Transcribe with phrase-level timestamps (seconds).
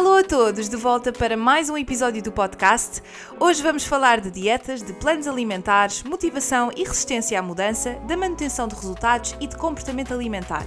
[0.00, 3.02] Alô a todos, de volta para mais um episódio do podcast.
[3.38, 8.66] Hoje vamos falar de dietas, de planos alimentares, motivação e resistência à mudança, da manutenção
[8.66, 10.64] de resultados e de comportamento alimentar.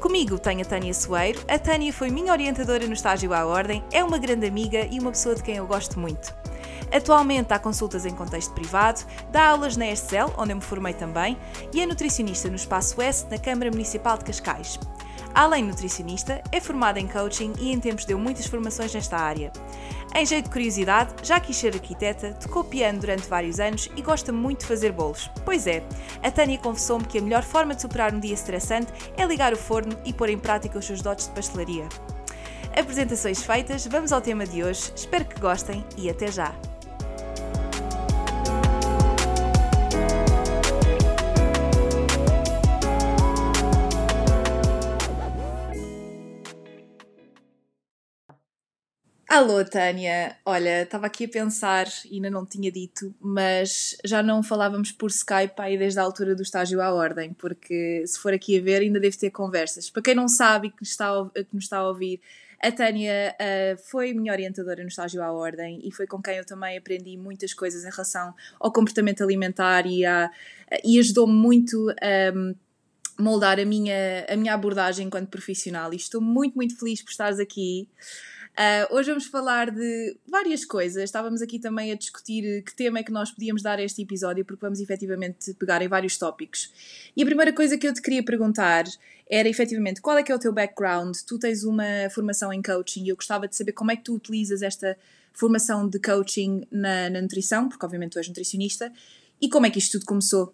[0.00, 1.40] Comigo tenho a Tânia Soeiro.
[1.46, 5.12] A Tânia foi minha orientadora no estágio à Ordem, é uma grande amiga e uma
[5.12, 6.34] pessoa de quem eu gosto muito.
[6.92, 11.38] Atualmente dá consultas em contexto privado, dá aulas na ESCEL, onde eu me formei também,
[11.72, 14.80] e é nutricionista no Espaço S, na Câmara Municipal de Cascais.
[15.34, 19.52] Além de nutricionista, é formada em coaching e em tempos deu muitas formações nesta área.
[20.14, 24.32] Em jeito de curiosidade, já quis ser arquiteta, tocou piano durante vários anos e gosta
[24.32, 25.30] muito de fazer bolos.
[25.44, 25.82] Pois é,
[26.22, 29.56] a Tânia confessou-me que a melhor forma de superar um dia estressante é ligar o
[29.56, 31.88] forno e pôr em prática os seus dotes de pastelaria.
[32.76, 34.92] Apresentações feitas, vamos ao tema de hoje.
[34.94, 36.54] Espero que gostem e até já!
[49.28, 50.34] Alô, Tânia.
[50.42, 55.10] Olha, estava aqui a pensar, e ainda não tinha dito, mas já não falávamos por
[55.10, 58.80] Skype aí desde a altura do estágio à ordem, porque se for aqui a ver,
[58.80, 59.90] ainda devo ter conversas.
[59.90, 62.22] Para quem não sabe e que, está a, que nos está a ouvir,
[62.58, 66.46] a Tânia uh, foi minha orientadora no estágio à ordem e foi com quem eu
[66.46, 70.04] também aprendi muitas coisas em relação ao comportamento alimentar e,
[70.82, 72.34] e ajudou-me muito a.
[72.34, 72.54] Um,
[73.20, 77.40] moldar a minha, a minha abordagem enquanto profissional e estou muito, muito feliz por estares
[77.40, 77.88] aqui.
[78.58, 81.04] Uh, hoje vamos falar de várias coisas.
[81.04, 84.44] Estávamos aqui também a discutir que tema é que nós podíamos dar a este episódio,
[84.44, 86.72] porque vamos efetivamente pegar em vários tópicos.
[87.16, 88.82] E a primeira coisa que eu te queria perguntar
[89.30, 91.16] era efetivamente qual é que é o teu background?
[91.24, 94.16] Tu tens uma formação em coaching e eu gostava de saber como é que tu
[94.16, 94.98] utilizas esta
[95.32, 98.92] formação de coaching na, na nutrição, porque obviamente tu és nutricionista,
[99.40, 100.52] e como é que isto tudo começou?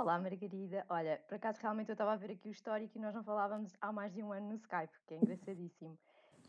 [0.00, 0.84] Olá, Margarida.
[0.90, 3.70] Olha, por acaso realmente eu estava a ver aqui o histórico e nós não falávamos
[3.80, 5.96] há mais de um ano no Skype, que é engraçadíssimo.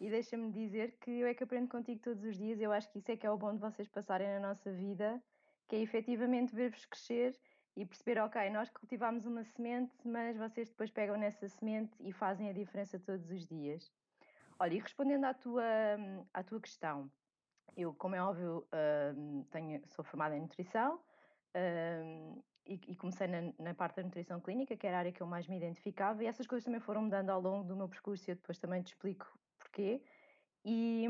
[0.04, 2.60] E deixa-me dizer que eu é que aprendo contigo todos os dias.
[2.60, 5.24] Eu acho que isso é que é o bom de vocês passarem na nossa vida,
[5.66, 7.40] que é efetivamente ver-vos crescer
[7.74, 12.50] e perceber, ok, nós cultivamos uma semente, mas vocês depois pegam nessa semente e fazem
[12.50, 13.90] a diferença todos os dias.
[14.60, 15.64] Olha, e respondendo à tua,
[16.34, 17.10] à tua questão,
[17.78, 18.68] eu, como é óbvio,
[19.16, 21.00] hum, tenho, sou formada em nutrição
[21.56, 23.28] hum, e, comecei
[23.58, 26.28] na, parte da nutrição clínica, que era a área que eu mais me identificava, e
[26.28, 28.88] essas coisas também foram mudando ao longo do meu percurso e eu depois também te
[28.88, 29.42] explico
[29.74, 30.02] porquê.
[30.64, 31.06] E,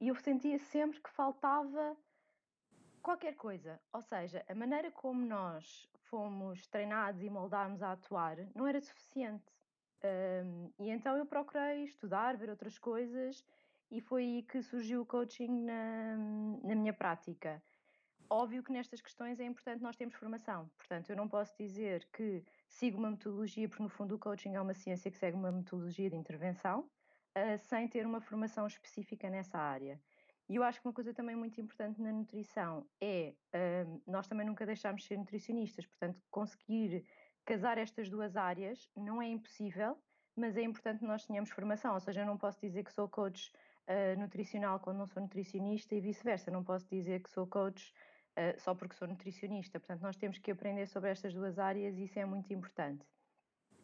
[0.00, 1.96] e eu sentia sempre que faltava
[3.02, 3.78] qualquer coisa.
[3.92, 9.44] Ou seja, a maneira como nós fomos treinados e moldámos a atuar não era suficiente.
[10.02, 13.44] Um, e então eu procurei estudar, ver outras coisas
[13.90, 16.16] e foi aí que surgiu o coaching na,
[16.64, 17.62] na minha prática.
[18.28, 22.44] Óbvio que nestas questões é importante nós termos formação, portanto, eu não posso dizer que
[22.68, 26.10] sigo uma metodologia, porque no fundo o coaching é uma ciência que segue uma metodologia
[26.10, 26.90] de intervenção,
[27.36, 30.00] uh, sem ter uma formação específica nessa área.
[30.48, 34.46] E eu acho que uma coisa também muito importante na nutrição é uh, nós também
[34.46, 37.04] nunca deixarmos de ser nutricionistas, portanto, conseguir
[37.44, 39.98] casar estas duas áreas não é impossível,
[40.36, 43.08] mas é importante que nós tenhamos formação, ou seja, eu não posso dizer que sou
[43.08, 43.52] coach
[43.88, 47.92] uh, nutricional quando não sou nutricionista e vice-versa, não posso dizer que sou coach
[48.36, 52.04] uh, só porque sou nutricionista, portanto, nós temos que aprender sobre estas duas áreas e
[52.04, 53.04] isso é muito importante.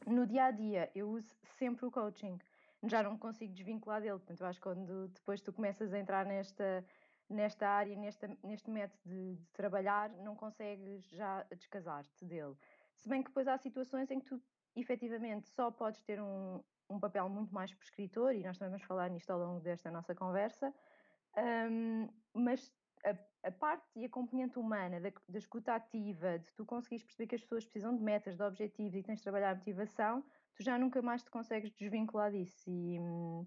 [0.06, 2.38] No dia a dia, eu uso sempre o coaching
[2.84, 4.18] já não consigo desvincular dele.
[4.18, 6.84] Portanto, eu acho que quando depois tu começas a entrar nesta,
[7.28, 12.54] nesta área, nesta, neste método de, de trabalhar, não consegues já descasar-te dele.
[12.96, 14.40] Se bem que depois há situações em que tu
[14.74, 19.08] efetivamente só podes ter um, um papel muito mais prescritor, e nós também vamos falar
[19.10, 20.72] nisto ao longo desta nossa conversa,
[21.70, 22.72] um, mas
[23.04, 27.26] a, a, parte e a componente humana da, da escuta ativa, de tu conseguires perceber
[27.26, 30.62] que as pessoas precisam de metas, de objetivos e tens de trabalhar a motivação, tu
[30.62, 32.70] já nunca mais te consegues desvincular disso.
[32.70, 33.46] E hum,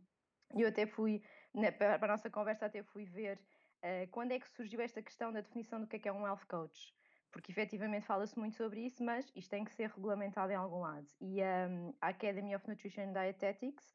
[0.56, 1.22] eu até fui,
[1.54, 3.40] né, para a nossa conversa, até fui ver
[3.84, 6.26] uh, quando é que surgiu esta questão da definição do que é, que é um
[6.26, 6.94] health coach.
[7.32, 11.06] Porque efetivamente fala-se muito sobre isso, mas isto tem que ser regulamentado em algum lado.
[11.20, 13.94] E um, a Academy of Nutrition and Dietetics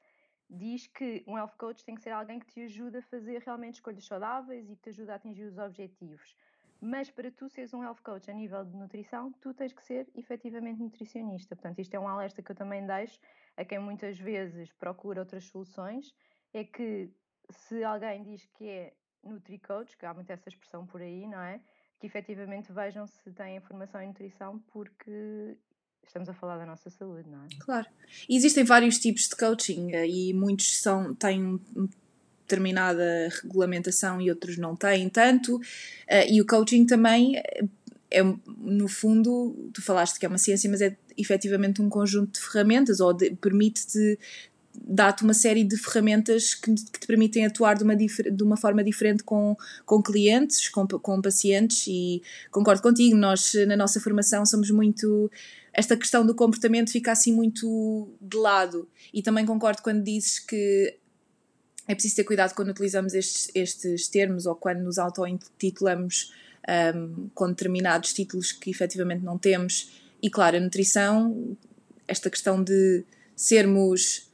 [0.50, 3.76] diz que um health coach tem que ser alguém que te ajuda a fazer realmente
[3.76, 6.36] escolhas saudáveis e que te ajuda a atingir os objetivos.
[6.81, 10.09] Mas para tu seres um health coach a nível de nutrição, tu tens que ser
[10.15, 11.55] efetivamente nutricionista.
[11.55, 13.19] Portanto, isto é um alerta que eu também deixo
[13.56, 16.15] a quem muitas vezes procura outras soluções,
[16.55, 17.11] é que
[17.50, 21.61] se alguém diz que é NutriCoach, que há muito essa expressão por aí, não é?
[21.99, 25.59] Que efetivamente vejam se têm informação em nutrição, porque
[26.06, 27.49] estamos a falar da nossa saúde, não é?
[27.59, 27.87] Claro.
[28.29, 31.61] Existem vários tipos de coaching eh, e muitos são, têm
[32.50, 35.61] determinada regulamentação e outros não têm tanto.
[36.08, 37.64] Eh, e o coaching também é,
[38.11, 38.23] é,
[38.58, 42.99] no fundo, tu falaste que é uma ciência, mas é efetivamente um conjunto de ferramentas
[43.00, 44.19] ou permite-te
[44.73, 48.85] dá-te uma série de ferramentas que, que, te permitem atuar de uma, de uma forma
[48.85, 54.70] diferente com, com clientes, com, com pacientes e concordo contigo, nós na nossa formação somos
[54.70, 55.31] muito
[55.73, 60.96] esta questão do comportamento fica assim muito de lado e também concordo quando dizes que
[61.90, 66.32] é preciso ter cuidado quando utilizamos estes, estes termos ou quando nos auto-intitulamos
[66.94, 69.90] um, com determinados títulos que efetivamente não temos
[70.22, 71.56] e claro, a nutrição
[72.06, 73.04] esta questão de
[73.34, 74.31] sermos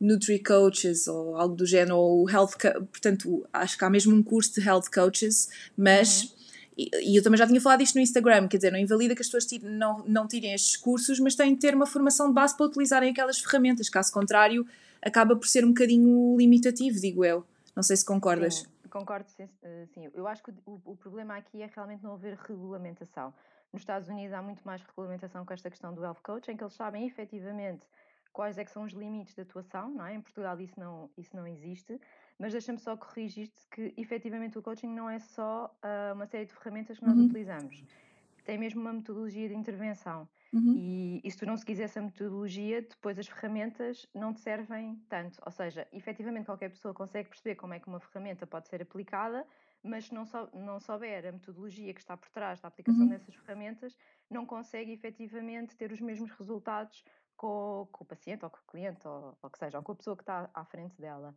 [0.00, 2.56] Nutri-Coaches ou algo do género, ou Health,
[2.92, 6.22] portanto, acho que há mesmo um curso de Health Coaches, mas.
[6.22, 6.40] Uhum.
[6.78, 9.20] E, e, eu também já tinha falado isto no Instagram, quer dizer, não invalida que
[9.20, 12.32] as pessoas tirem, não, não tirem estes cursos, mas têm de ter uma formação de
[12.32, 14.66] base para utilizarem aquelas ferramentas, caso contrário,
[15.02, 17.46] acaba por ser um bocadinho limitativo, digo eu.
[17.74, 18.56] Não sei se concordas.
[18.56, 20.10] Sim, concordo, sim, eh, sim.
[20.12, 23.32] Eu acho que o, o problema aqui é realmente não haver regulamentação.
[23.72, 26.62] Nos Estados Unidos há muito mais regulamentação com esta questão do health coach, em que
[26.62, 27.86] eles sabem efetivamente
[28.32, 30.14] quais é que são os limites de atuação, não é?
[30.14, 32.00] Em Portugal isso não, isso não existe,
[32.38, 36.52] mas deixa-me só corrigir-te que efetivamente o coaching não é só uh, uma série de
[36.54, 37.24] ferramentas que nós uhum.
[37.24, 37.84] utilizamos,
[38.44, 40.28] tem mesmo uma metodologia de intervenção.
[40.52, 40.74] Uhum.
[40.76, 45.40] E, e se tu não seguires essa metodologia, depois as ferramentas não te servem tanto.
[45.44, 49.46] Ou seja, efetivamente qualquer pessoa consegue perceber como é que uma ferramenta pode ser aplicada,
[49.82, 53.08] mas se não, sou, não souber a metodologia que está por trás da aplicação uhum.
[53.08, 53.96] dessas ferramentas,
[54.28, 57.04] não consegue efetivamente ter os mesmos resultados
[57.36, 59.96] com, com, o paciente ou com o cliente ou, ou que seja, ou com a
[59.96, 61.34] pessoa que está à frente dela.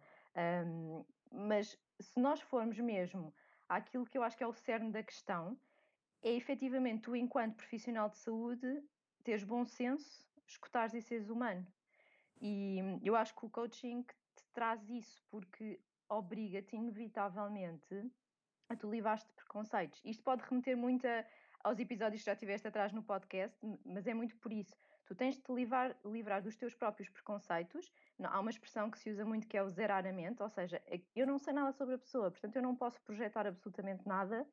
[0.65, 3.33] Um, mas se nós formos mesmo
[3.69, 5.57] àquilo que eu acho que é o cerne da questão,
[6.21, 8.83] é efetivamente tu, enquanto profissional de saúde,
[9.23, 11.65] teres bom senso, escutares e seres humano.
[12.41, 15.79] E eu acho que o coaching te traz isso, porque
[16.09, 18.11] obriga-te inevitavelmente
[18.69, 20.01] a tu livrar-te de preconceitos.
[20.03, 21.25] Isto pode remeter muito a,
[21.63, 24.75] aos episódios que já tiveste atrás no podcast, mas é muito por isso.
[25.05, 27.91] Tu tens de te livrar, livrar dos teus próprios preconceitos.
[28.21, 30.81] Há uma expressão que se usa muito que é o zerar a mente, ou seja,
[30.85, 34.47] é eu não sei nada sobre a pessoa, portanto eu não posso projetar absolutamente nada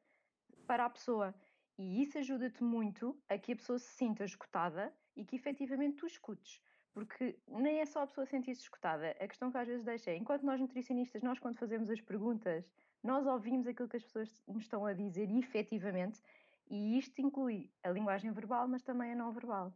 [0.67, 1.35] para a pessoa.
[1.79, 6.07] E isso ajuda-te muito a que a pessoa se sinta escutada e que efetivamente tu
[6.07, 6.61] escutes.
[6.93, 9.11] Porque nem é só a pessoa sentir-se escutada.
[9.21, 12.69] A questão que às vezes deixa é, enquanto nós nutricionistas, nós quando fazemos as perguntas,
[13.03, 16.21] nós ouvimos aquilo que as pessoas nos estão a dizer efetivamente,
[16.69, 19.73] e isto inclui a linguagem verbal, mas também a não verbal.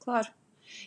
[0.00, 0.32] Claro.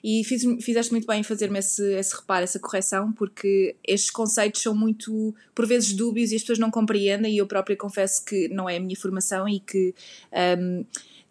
[0.04, 4.62] E fiz, fizeste muito bem em fazer-me esse, esse reparo, essa correção, porque estes conceitos
[4.62, 7.34] são muito, por vezes, dúbios e as pessoas não compreendem.
[7.34, 9.94] E eu própria confesso que não é a minha formação e que
[10.60, 10.86] um,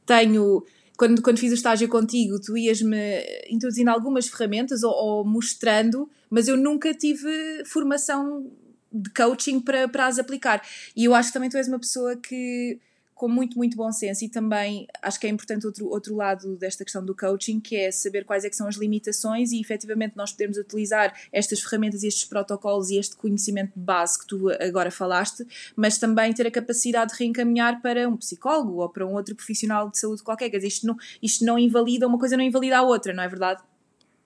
[0.04, 0.64] tenho.
[0.96, 6.48] Quando, quando fiz o estágio contigo, tu ias-me introduzindo algumas ferramentas ou, ou, mostrando, mas
[6.48, 7.28] eu nunca tive
[7.66, 8.50] formação
[8.90, 10.62] de coaching para, para as aplicar.
[10.96, 12.78] E eu acho que também tu és uma pessoa que
[13.16, 16.84] com muito, muito bom senso e também acho que é importante outro, outro lado desta
[16.84, 20.58] questão do coaching, que é saber quais é são as limitações e efetivamente nós podemos
[20.58, 25.96] utilizar estas ferramentas estes protocolos e este conhecimento de base que tu agora falaste, mas
[25.96, 29.98] também ter a capacidade de reencaminhar para um psicólogo ou para um outro profissional de
[29.98, 30.50] saúde qualquer.
[30.50, 33.28] Quer dizer, isto não, isto não invalida, uma coisa não invalida a outra, não é
[33.28, 33.62] verdade?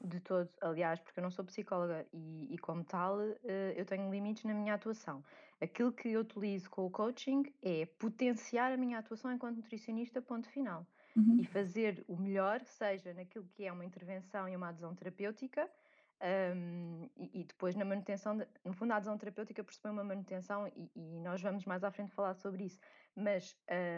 [0.03, 4.11] De todo, aliás, porque eu não sou psicóloga e, e como tal, eh, eu tenho
[4.11, 5.23] limites na minha atuação.
[5.61, 10.49] Aquilo que eu utilizo com o coaching é potenciar a minha atuação enquanto nutricionista, ponto
[10.49, 10.87] final.
[11.15, 11.39] Uhum.
[11.39, 15.69] E fazer o melhor, seja naquilo que é uma intervenção e uma adesão terapêutica,
[16.23, 20.69] um, e, e, depois na manutenção, de, no fundo a adesão terapêutica percebe uma manutenção
[20.69, 22.79] e, e, nós vamos mais à frente falar sobre isso,
[23.17, 23.57] mas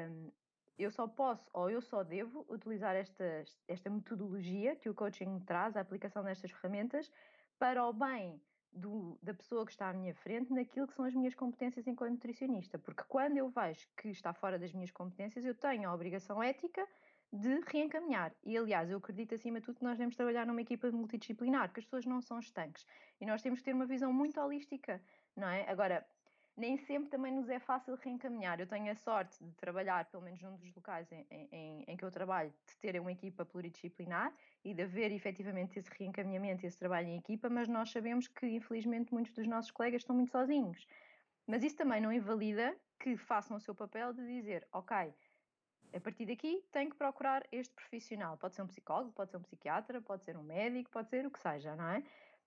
[0.08, 0.30] um,
[0.78, 5.76] eu só posso ou eu só devo utilizar esta, esta metodologia que o coaching traz,
[5.76, 7.10] a aplicação destas ferramentas,
[7.58, 8.40] para o bem
[8.72, 12.12] do, da pessoa que está à minha frente naquilo que são as minhas competências enquanto
[12.12, 12.78] nutricionista.
[12.78, 16.86] Porque quando eu vejo que está fora das minhas competências, eu tenho a obrigação ética
[17.32, 18.32] de reencaminhar.
[18.44, 21.80] E aliás, eu acredito acima de tudo que nós devemos trabalhar numa equipa multidisciplinar, porque
[21.80, 22.86] as pessoas não são estanques.
[23.20, 25.00] E nós temos que ter uma visão muito holística,
[25.34, 25.68] não é?
[25.70, 26.06] Agora,
[26.56, 28.60] nem sempre também nos é fácil reencaminhar.
[28.60, 32.04] Eu tenho a sorte de trabalhar, pelo menos num dos locais em, em, em que
[32.04, 37.08] eu trabalho, de ter uma equipa pluridisciplinar e de haver efetivamente esse reencaminhamento, esse trabalho
[37.08, 40.86] em equipa, mas nós sabemos que, infelizmente, muitos dos nossos colegas estão muito sozinhos.
[41.46, 45.14] Mas isso também não invalida que façam o seu papel de dizer, ok,
[45.94, 48.36] A partir daqui, tem que procurar este profissional.
[48.38, 51.30] Pode ser um psicólogo, pode ser um psiquiatra, pode ser um médico, pode ser o
[51.30, 52.02] que seja, não é?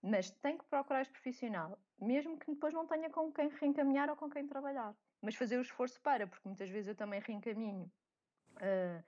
[0.08, 4.16] Mas tem que procurar este profissional, mesmo que depois não tenha com quem reencaminhar ou
[4.16, 4.96] com quem trabalhar.
[5.20, 7.92] Mas fazer o esforço para, porque muitas vezes eu também reencaminho
[8.58, 9.04] uh,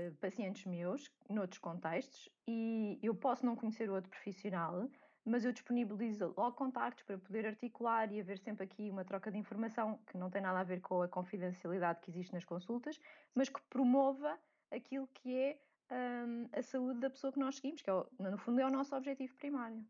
[0.00, 4.88] uh, pacientes meus, noutros contextos, e eu posso não conhecer o outro profissional,
[5.26, 9.36] mas eu disponibilizo logo contactos para poder articular e haver sempre aqui uma troca de
[9.36, 12.98] informação que não tem nada a ver com a confidencialidade que existe nas consultas,
[13.34, 14.38] mas que promova
[14.70, 15.60] aquilo que é
[15.92, 18.96] um, a saúde da pessoa que nós seguimos, que é, no fundo é o nosso
[18.96, 19.84] objetivo primário.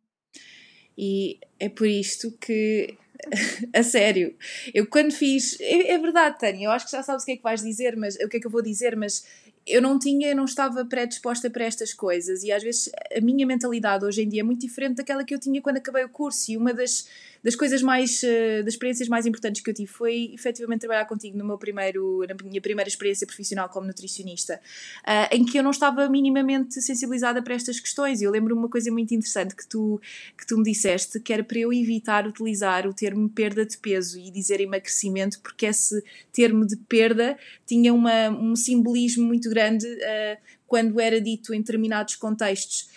[1.03, 2.95] E é por isto que,
[3.75, 4.37] a sério,
[4.75, 5.59] eu quando fiz.
[5.59, 7.97] É, é, verdade, Tânia, eu acho que já sabes o que é que vais dizer,
[7.97, 9.25] mas o que é que eu vou dizer, mas
[9.71, 13.47] eu não tinha, eu não estava predisposta para estas coisas e às vezes a minha
[13.47, 16.51] mentalidade hoje em dia é muito diferente daquela que eu tinha quando acabei o curso
[16.51, 17.07] e uma das
[17.43, 21.37] das coisas mais, uh, das experiências mais importantes que eu tive foi efetivamente trabalhar contigo
[21.39, 24.61] no meu primeiro, na minha primeira experiência profissional como nutricionista,
[25.07, 28.21] uh, em que eu não estava minimamente sensibilizada para estas questões.
[28.21, 30.01] E eu lembro-me uma coisa muito interessante que tu,
[30.37, 34.19] que tu me disseste, que era para eu evitar utilizar o termo perda de peso
[34.19, 40.39] e dizer emagrecimento, porque esse termo de perda tinha uma, um simbolismo muito grande uh,
[40.67, 42.89] quando era dito em determinados contextos.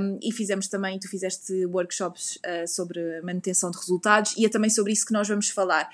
[0.00, 4.70] Um, e fizemos também, tu fizeste workshops uh, sobre manutenção de resultados e é também
[4.70, 5.88] sobre isso que nós vamos falar.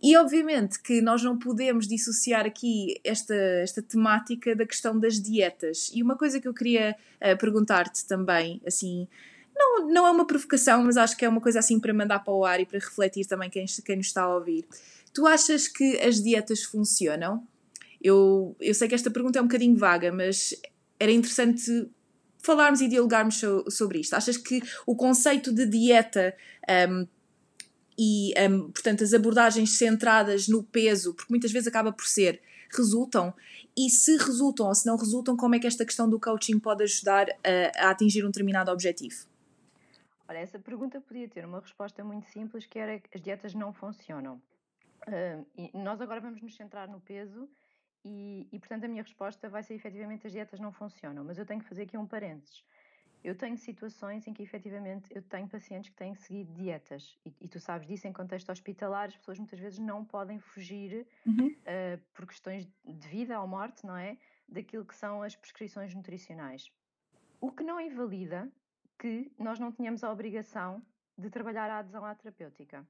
[0.00, 5.90] E obviamente que nós não podemos dissociar aqui esta, esta temática da questão das dietas.
[5.92, 9.08] E uma coisa que eu queria uh, perguntar-te também, assim,
[9.56, 12.32] não, não é uma provocação, mas acho que é uma coisa assim para mandar para
[12.32, 14.64] o ar e para refletir também quem, quem nos está a ouvir.
[15.12, 17.44] Tu achas que as dietas funcionam?
[18.00, 20.54] Eu, eu sei que esta pergunta é um bocadinho vaga, mas
[21.00, 21.90] era interessante
[22.38, 24.14] falarmos e dialogarmos so, sobre isto.
[24.14, 26.34] Achas que o conceito de dieta
[26.90, 27.06] um,
[27.98, 32.40] e, um, portanto, as abordagens centradas no peso, porque muitas vezes acaba por ser,
[32.72, 33.34] resultam?
[33.76, 36.84] E se resultam ou se não resultam, como é que esta questão do coaching pode
[36.84, 39.26] ajudar a, a atingir um determinado objetivo?
[40.28, 44.40] Olha, essa pergunta podia ter uma resposta muito simples, que era as dietas não funcionam.
[45.06, 47.48] Uh, nós agora vamos nos centrar no peso
[48.04, 51.46] e, e, portanto, a minha resposta vai ser efetivamente as dietas não funcionam, mas eu
[51.46, 52.64] tenho que fazer aqui um parênteses.
[53.22, 57.48] Eu tenho situações em que efetivamente eu tenho pacientes que têm seguido dietas e, e
[57.48, 61.48] tu sabes disso em contexto hospitalar, as pessoas muitas vezes não podem fugir uhum.
[61.48, 64.16] uh, por questões de vida ou morte, não é?
[64.48, 66.70] Daquilo que são as prescrições nutricionais.
[67.40, 68.48] O que não invalida
[68.98, 70.82] que nós não tenhamos a obrigação
[71.16, 72.86] de trabalhar a adesão à terapêutica,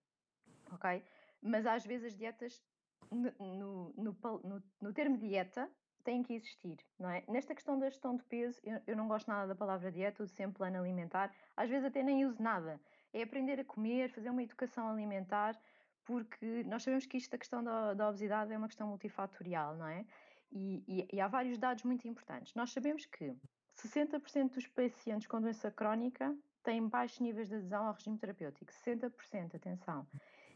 [0.71, 1.03] ok?
[1.41, 2.63] Mas às vezes as dietas
[3.11, 5.71] no, no, no, no termo dieta
[6.05, 7.23] tem que existir, não é?
[7.29, 10.33] Nesta questão da gestão de peso, eu, eu, não gosto nada da palavra dieta, uso
[10.33, 12.81] sempre plano alimentar, às vezes até nem uso nada.
[13.13, 15.61] É aprender a comer, fazer uma educação alimentar,
[16.05, 19.87] porque nós sabemos que isto, a questão da, da obesidade, é uma questão multifatorial, não
[19.87, 20.07] é?
[20.51, 22.55] E, e, e há vários dados muito importantes.
[22.55, 23.37] Nós sabemos que
[23.77, 28.73] 60% dos pacientes com doença crónica têm baixos níveis de adesão ao regime terapêutico.
[28.73, 30.07] 60%, atenção.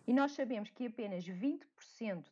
[0.07, 1.61] E nós sabemos que apenas 20%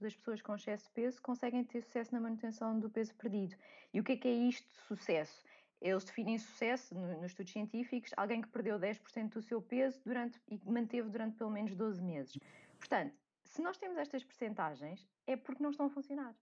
[0.01, 3.55] das pessoas com excesso de peso conseguem ter sucesso na manutenção do peso perdido.
[3.95, 5.45] E o que é que é isto de sucesso?
[5.81, 10.61] Eles definem sucesso, nos estudos científicos, alguém que perdeu 10% do seu peso durante, e
[10.65, 12.39] manteve durante pelo menos 12 meses.
[12.79, 16.35] Portanto, se nós temos estas percentagens, é porque não estão a funcionar.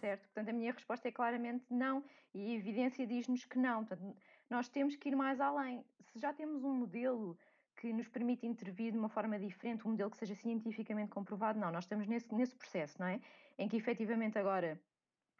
[0.00, 0.22] Certo?
[0.26, 3.84] Portanto, a minha resposta é claramente não, e a evidência diz-nos que não.
[3.84, 4.16] Portanto,
[4.48, 5.84] nós temos que ir mais além.
[6.12, 7.36] Se já temos um modelo
[7.78, 11.58] que nos permite intervir de uma forma diferente, um modelo que seja cientificamente comprovado.
[11.58, 13.20] Não, nós estamos nesse, nesse processo, não é?
[13.56, 14.80] Em que efetivamente agora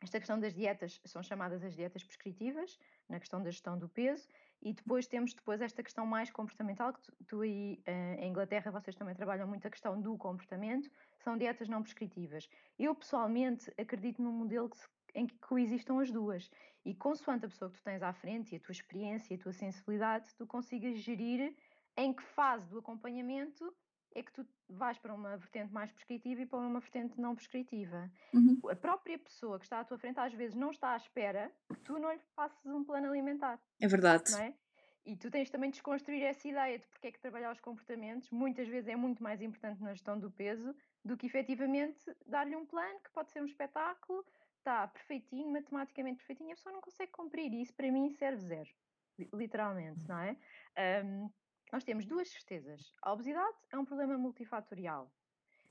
[0.00, 2.78] esta questão das dietas são chamadas as dietas prescritivas,
[3.08, 4.28] na questão da gestão do peso,
[4.62, 8.70] e depois temos depois esta questão mais comportamental, que tu, tu aí uh, em Inglaterra
[8.70, 12.48] vocês também trabalham muito a questão do comportamento, são dietas não prescritivas.
[12.78, 16.48] Eu pessoalmente acredito num modelo que se, em que coexistam as duas,
[16.84, 19.40] e consoante a pessoa que tu tens à frente, e a tua experiência, e a
[19.40, 21.56] tua sensibilidade, tu consigas gerir
[21.98, 23.74] em que fase do acompanhamento
[24.14, 28.10] é que tu vais para uma vertente mais prescritiva e para uma vertente não prescritiva.
[28.32, 28.60] Uhum.
[28.70, 31.80] A própria pessoa que está à tua frente às vezes não está à espera que
[31.80, 33.60] tu não lhe passes um plano alimentar.
[33.80, 34.32] É verdade.
[34.40, 34.54] É?
[35.04, 38.30] E tu tens também de desconstruir essa ideia de porque é que trabalhar os comportamentos
[38.30, 40.74] muitas vezes é muito mais importante na gestão do peso
[41.04, 44.24] do que efetivamente dar-lhe um plano que pode ser um espetáculo,
[44.58, 48.70] está perfeitinho, matematicamente perfeitinho, a pessoa não consegue cumprir e isso para mim serve zero,
[49.32, 50.36] literalmente, não é?
[51.04, 51.30] Um,
[51.72, 52.92] nós temos duas certezas.
[53.02, 55.10] A obesidade é um problema multifatorial.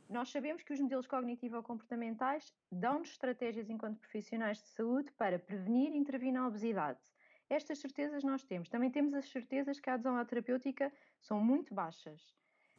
[0.10, 5.98] Nós sabemos que os modelos cognitivo-comportamentais dão-nos estratégias enquanto profissionais de saúde para prevenir e
[5.98, 7.00] intervir na obesidade.
[7.50, 8.70] Estas certezas nós temos.
[8.70, 12.22] Também temos as certezas que a adesão à terapêutica são muito baixas.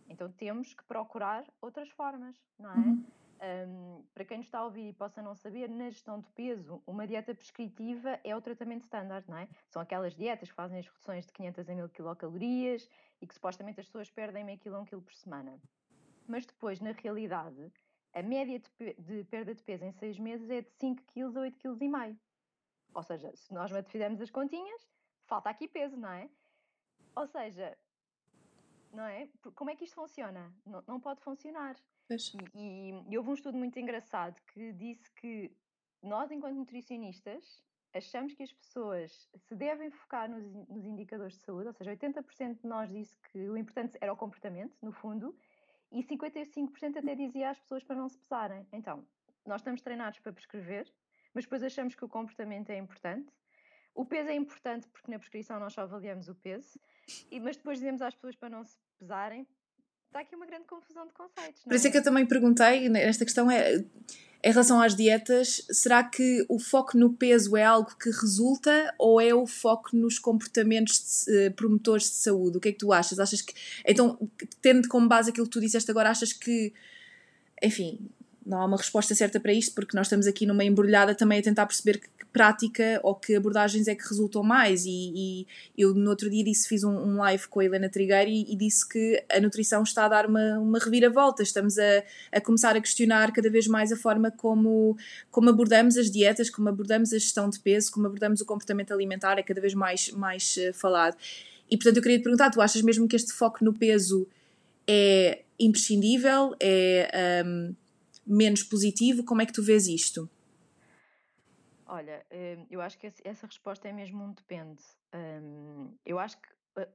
[0.08, 2.76] Então temos que procurar outras formas, não é?
[2.76, 3.04] Uhum.
[3.40, 6.83] Um, para quem nos está a ouvir e possa não saber, na gestão de peso,
[6.87, 9.49] uma dieta prescritiva é o tratamento standard, não é?
[9.68, 12.88] São aquelas dietas que fazem as reduções de 500 a 1000 quilocalorias
[13.21, 15.57] e que supostamente as pessoas perdem meio quilo a um quilo por semana.
[16.26, 17.73] Mas depois, na realidade,
[18.12, 21.40] a média de, de perda de peso em 6 meses é de 5 kg a
[21.42, 22.18] 8 kg e meio.
[22.92, 24.88] Ou seja, se nós fizermos as continhas,
[25.26, 26.28] falta aqui peso, não é?
[27.14, 27.76] Ou seja,
[28.92, 29.28] não é?
[29.54, 30.52] Como é que isto funciona?
[30.64, 31.76] Não, não pode funcionar.
[32.54, 35.54] E, e, houve um estudo muito engraçado que disse que
[36.02, 37.62] nós, enquanto nutricionistas,
[37.95, 42.61] achamos que as pessoas se devem focar nos, nos indicadores de saúde, ou seja, 80%
[42.61, 45.37] de nós disse que o importante era o comportamento, no fundo,
[45.90, 48.66] e 55% até dizia às pessoas para não se pesarem.
[48.73, 49.07] Então,
[49.47, 50.87] nós estamos treinados para prescrever,
[51.33, 53.33] mas depois achamos que o comportamento é importante.
[53.98, 56.78] O peso é importante porque na prescrição nós só avaliamos o peso,
[57.42, 59.44] mas depois dizemos às pessoas para não se pesarem
[60.06, 61.62] está aqui uma grande confusão de conceitos.
[61.64, 61.88] Por isso é?
[61.88, 63.84] é que eu também perguntei, nesta questão é,
[64.42, 69.20] em relação às dietas, será que o foco no peso é algo que resulta ou
[69.20, 72.56] é o foco nos comportamentos de, uh, promotores de saúde?
[72.56, 73.18] O que é que tu achas?
[73.18, 73.52] Achas que,
[73.84, 74.16] então,
[74.62, 76.72] tendo como base aquilo que tu disseste agora, achas que,
[77.62, 78.08] enfim,
[78.48, 81.42] não há uma resposta certa para isto, porque nós estamos aqui numa embrulhada também a
[81.42, 84.84] tentar perceber que, prática ou que abordagens é que resultam mais.
[84.86, 88.30] E, e, eu no outro dia disse, fiz um, um live com a Helena Trigueiro
[88.30, 91.42] e, e, disse que a nutrição está a dar uma, uma reviravolta.
[91.42, 92.02] Estamos a,
[92.32, 94.96] a começar a questionar cada vez mais a forma como,
[95.30, 99.38] como abordamos as dietas, como abordamos a gestão de peso, como abordamos o comportamento alimentar,
[99.38, 101.16] é cada vez mais, mais uh, falado.
[101.70, 104.26] E portanto eu queria te perguntar, tu achas mesmo que este foco no peso
[104.86, 106.54] é imprescindível?
[106.58, 107.44] É.
[107.44, 107.74] Um,
[108.28, 109.25] menos positivo?
[109.25, 110.28] Como é que tu vês isto?
[111.87, 114.82] Olha, hum, eu acho que essa resposta é mesmo um depende.
[115.14, 116.49] Hum, eu acho que
[116.80, 116.88] uh,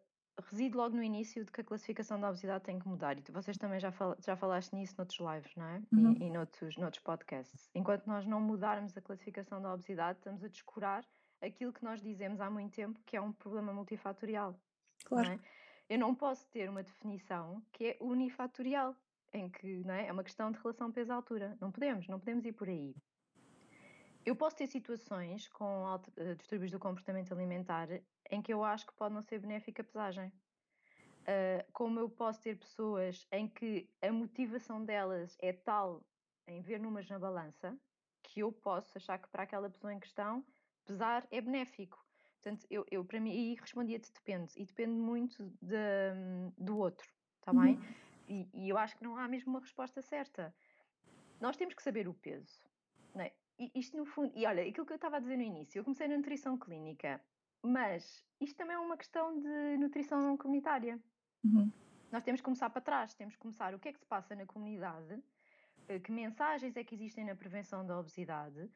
[0.49, 3.17] reside logo no início de que a classificação da obesidade tem que mudar.
[3.17, 5.81] E vocês também já, fal já falaste nisso noutros lives, não é?
[5.91, 6.13] Uhum.
[6.13, 7.69] E, e noutros, noutros podcasts.
[7.73, 11.03] Enquanto nós não mudarmos a classificação da obesidade, estamos a descurar
[11.41, 14.55] aquilo que nós dizemos há muito tempo que é um problema multifatorial.
[15.05, 15.27] Claro.
[15.27, 15.39] Não é?
[15.89, 18.95] Eu não posso ter uma definição que é unifatorial
[19.33, 20.07] em que não é?
[20.07, 21.57] é uma questão de relação peso-altura.
[21.59, 22.95] Não podemos, não podemos ir por aí.
[24.25, 27.89] Eu posso ter situações com uh, distúrbios do comportamento alimentar
[28.31, 30.27] em que eu acho que pode não ser benéfica a pesagem.
[30.27, 36.05] Uh, como eu posso ter pessoas em que a motivação delas é tal
[36.47, 37.77] em ver números na balança
[38.21, 40.43] que eu posso achar que para aquela pessoa em questão
[40.85, 42.03] pesar é benéfico.
[42.41, 45.77] Portanto, eu, eu para mim, e respondia-te depende, e depende muito de,
[46.57, 47.07] do outro,
[47.39, 47.81] está uhum.
[48.27, 50.53] E, e, eu acho que não há mesmo uma resposta certa.
[51.41, 52.63] Nós temos que saber o peso.
[53.13, 53.31] Não é?
[53.59, 55.83] e isto no fundo, e olha, aquilo que eu estava a dizer no início, eu
[55.83, 57.21] comecei na nutrição clínica,
[57.61, 60.99] mas isto também é uma questão de nutrição comunitária.
[61.43, 61.71] Uhum.
[62.11, 64.35] Nós temos que começar para trás, temos que começar o que é que se passa
[64.35, 65.21] na comunidade,
[65.87, 68.69] eh, que mensagens é que existem na prevenção da obesidade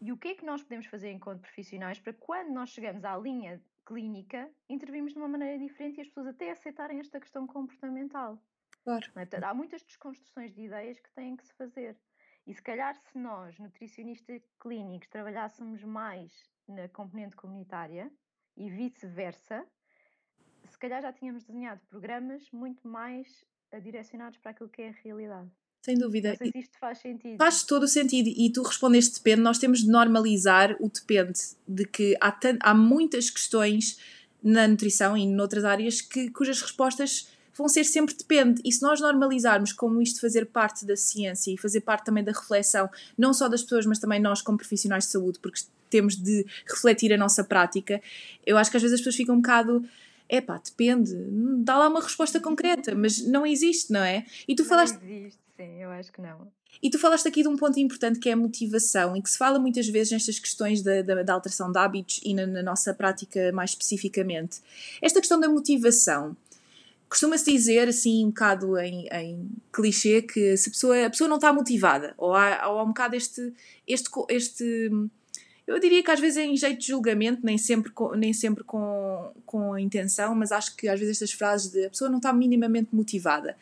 [0.00, 3.16] e o que é que nós podemos fazer enquanto profissionais para quando nós chegamos à
[3.16, 8.42] linha clínica intervirmos de uma maneira diferente e as pessoas até aceitarem esta questão comportamental.
[8.84, 9.06] Claro.
[9.16, 9.44] É?
[9.44, 11.96] há muitas desconstruções de ideias que têm que se fazer.
[12.46, 16.32] E se calhar, se nós, nutricionistas clínicos, trabalhássemos mais
[16.66, 18.10] na componente comunitária
[18.56, 19.64] e vice-versa,
[20.68, 23.44] se calhar já tínhamos desenhado programas muito mais
[23.82, 25.50] direcionados para aquilo que é a realidade.
[25.84, 26.30] Sem dúvida.
[26.30, 27.36] Não sei se isto faz sentido.
[27.38, 28.28] Faz todo o sentido.
[28.28, 29.42] E tu respondeste depende.
[29.42, 31.40] Nós temos de normalizar o depende.
[31.66, 33.98] De que há, há muitas questões
[34.42, 38.60] na nutrição e noutras áreas que, cujas respostas vão ser sempre depende.
[38.64, 42.32] E se nós normalizarmos como isto fazer parte da ciência e fazer parte também da
[42.32, 45.60] reflexão, não só das pessoas, mas também nós como profissionais de saúde, porque
[45.90, 48.00] temos de refletir a nossa prática,
[48.46, 49.84] eu acho que às vezes as pessoas ficam um bocado
[50.28, 51.14] é pá, depende,
[51.58, 54.24] dá lá uma resposta concreta, mas não existe, não é?
[54.48, 54.98] E tu falaste.
[54.98, 56.50] Não existe, sim, eu acho que não.
[56.82, 59.36] E tu falaste aqui de um ponto importante que é a motivação e que se
[59.36, 62.94] fala muitas vezes nestas questões da, da, da alteração de hábitos e na, na, nossa
[62.94, 64.60] prática mais especificamente.
[65.02, 66.34] Esta questão da motivação
[67.12, 71.36] costuma-se dizer, assim, um bocado em, em, clichê, que se a pessoa, a pessoa não
[71.36, 73.52] está motivada, ou há, ou há um bocado este,
[73.86, 74.90] este, este.
[75.66, 78.64] Eu diria que às vezes é em jeito de julgamento, nem sempre, com, nem sempre
[78.64, 82.32] com, com intenção, mas acho que às vezes estas frases de a pessoa não está
[82.32, 83.58] minimamente motivada.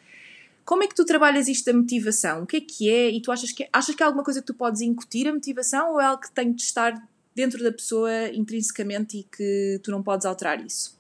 [0.65, 2.45] Como é que tu trabalhas isto da motivação?
[2.45, 3.11] O que é que é?
[3.11, 5.95] E tu achas que, achas que é alguma coisa que tu podes incutir a motivação
[5.95, 6.95] ou é algo que tem de estar
[7.35, 11.00] dentro da pessoa intrinsecamente e que tu não podes alterar isso?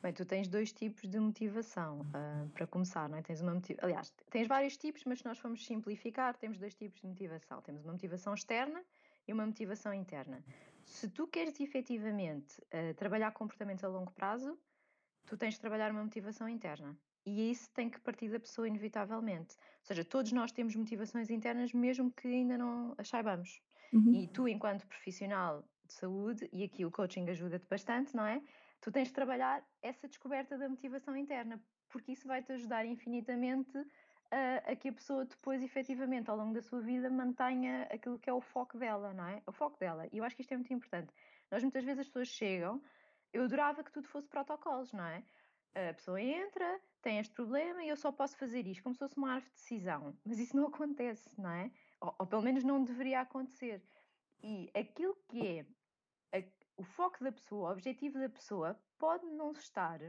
[0.00, 3.22] Bem, tu tens dois tipos de motivação, uh, para começar, não é?
[3.22, 3.76] Tens uma motiv...
[3.82, 7.60] Aliás, tens vários tipos, mas se nós formos simplificar, temos dois tipos de motivação.
[7.62, 8.84] Temos uma motivação externa
[9.26, 10.44] e uma motivação interna.
[10.84, 14.56] Se tu queres efetivamente uh, trabalhar comportamentos a longo prazo,
[15.26, 16.96] tu tens de trabalhar uma motivação interna.
[17.26, 19.56] E isso tem que partir da pessoa, inevitavelmente.
[19.56, 23.60] Ou seja, todos nós temos motivações internas, mesmo que ainda não as saibamos.
[23.92, 24.14] Uhum.
[24.14, 28.40] E tu, enquanto profissional de saúde, e aqui o coaching ajuda-te bastante, não é?
[28.80, 33.76] Tu tens de trabalhar essa descoberta da motivação interna, porque isso vai te ajudar infinitamente
[34.30, 38.30] a, a, que a pessoa depois, efetivamente, ao longo da sua vida, mantenha aquilo que
[38.30, 39.42] é o foco dela, não é?
[39.46, 40.06] O foco dela.
[40.12, 41.12] E eu acho que isto é muito importante.
[41.50, 42.80] Nós muitas vezes as pessoas chegam,
[43.32, 45.24] eu adorava que tudo fosse protocolos, não é?
[45.74, 49.16] A pessoa entra, tem este problema e eu só posso fazer isto, como se fosse
[49.16, 50.16] uma árvore de decisão.
[50.24, 51.70] Mas isso não acontece, não é?
[52.00, 53.82] Ou, ou pelo menos não deveria acontecer.
[54.42, 55.66] E aquilo que
[56.32, 56.42] é
[56.78, 60.00] o foco da pessoa, o objetivo da pessoa, pode não estar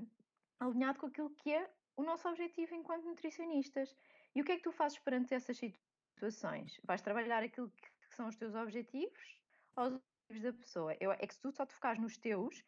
[0.59, 3.93] alinhado com aquilo que é o nosso objetivo enquanto nutricionistas.
[4.35, 6.79] E o que é que tu fazes perante essas situações?
[6.85, 9.41] Vais trabalhar aquilo que, são os teus objetivos
[9.75, 10.97] ou os objetivos da pessoa?
[10.99, 12.63] Eu, é que se tu só te focares nos teus,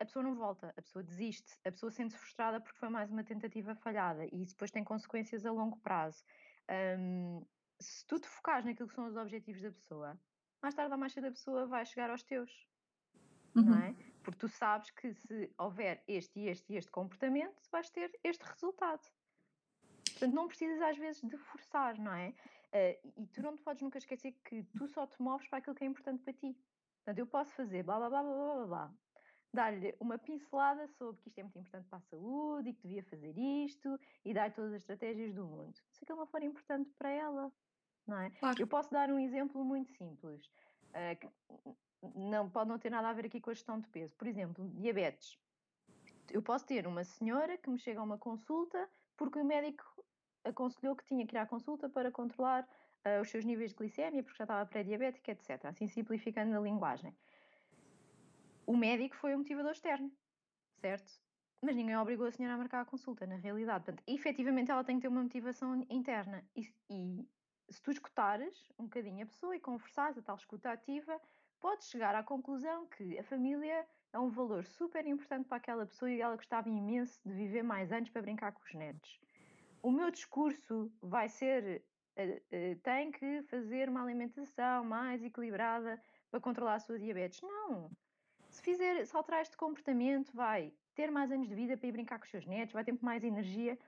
[0.00, 3.24] a pessoa não volta, a pessoa desiste, a pessoa sente-se frustrada porque foi mais uma
[3.24, 6.22] tentativa falhada e isso depois tem consequências a longo prazo.
[6.98, 7.44] Um,
[7.80, 10.20] se tu te focares naquilo que são os objetivos da pessoa,
[10.60, 12.50] mais tarde ou mais cedo a pessoa vai chegar aos teus,
[13.60, 13.64] uhum.
[13.64, 13.94] não é?
[14.22, 18.42] Porque tu sabes que se houver este e este e este comportamento, vais ter este
[18.44, 19.02] resultado.
[20.12, 22.34] Portanto, não precisas às vezes de forçar, não é?
[22.72, 25.74] Uh, e tu não te podes nunca esquecer que tu só te moves para aquilo
[25.74, 26.56] que é importante para ti.
[26.98, 28.94] Portanto, eu posso fazer blá blá blá blá blá blá,
[29.52, 33.02] dar-lhe uma pincelada sobre que isto é muito importante para a saúde e que devia
[33.02, 35.76] fazer isto e dar todas as estratégias do mundo.
[35.90, 37.52] Se aquilo não for importante para ela,
[38.06, 38.30] não é?
[38.30, 38.60] Claro.
[38.60, 40.46] Eu posso dar um exemplo muito simples,
[40.90, 41.74] uh,
[42.14, 44.14] não, pode não ter nada a ver aqui com a gestão de peso.
[44.16, 45.38] Por exemplo, diabetes.
[46.30, 49.84] Eu posso ter uma senhora que me chega a uma consulta porque o médico
[50.44, 52.64] aconselhou que tinha que ir à consulta para controlar
[53.06, 55.66] uh, os seus níveis de glicemia porque já estava pré-diabética, etc.
[55.66, 57.14] Assim simplificando a linguagem
[58.66, 60.10] o médico foi o motivador externo,
[60.80, 61.20] certo?
[61.60, 63.84] Mas ninguém obrigou a senhora a marcar a consulta, na realidade.
[63.84, 66.44] Portanto, efetivamente ela tem que ter uma motivação interna.
[66.56, 67.28] E, e
[67.68, 71.20] se tu escutares um bocadinho a pessoa e conversares, a tal escuta ativa,
[71.62, 76.10] podes chegar à conclusão que a família é um valor super importante para aquela pessoa
[76.10, 79.18] e ela gostava imenso de viver mais anos para brincar com os netos.
[79.82, 81.82] O meu discurso vai ser:
[82.18, 87.40] uh, uh, tem que fazer uma alimentação mais equilibrada para controlar a sua diabetes.
[87.40, 87.90] Não!
[88.52, 92.18] se fizer, se alterar este comportamento, vai ter mais anos de vida para ir brincar
[92.18, 93.78] com os seus netos, vai ter mais energia,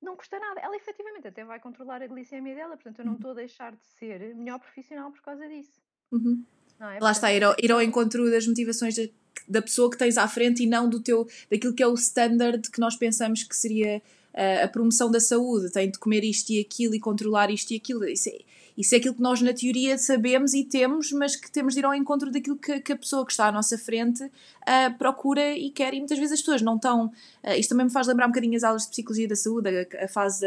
[0.00, 0.58] não custa nada.
[0.60, 3.18] Ela efetivamente até vai controlar a glicemia dela, portanto eu não uhum.
[3.18, 5.82] estou a deixar de ser melhor profissional por causa disso.
[6.10, 6.44] Uhum.
[6.80, 6.98] É?
[7.00, 9.02] Lá está, ir ao, ir ao encontro das motivações da,
[9.48, 12.70] da pessoa que tens à frente e não do teu, daquilo que é o standard
[12.70, 14.02] que nós pensamos que seria
[14.36, 15.72] a promoção da saúde.
[15.72, 18.04] Tem de comer isto e aquilo e controlar isto e aquilo.
[18.04, 18.38] Isso é,
[18.76, 21.86] isso é aquilo que nós, na teoria, sabemos e temos, mas que temos de ir
[21.86, 25.70] ao encontro daquilo que, que a pessoa que está à nossa frente uh, procura e
[25.70, 25.94] quer.
[25.94, 27.06] E muitas vezes as pessoas não estão.
[27.42, 30.04] Uh, isto também me faz lembrar um bocadinho as aulas de psicologia da saúde, a,
[30.04, 30.42] a fase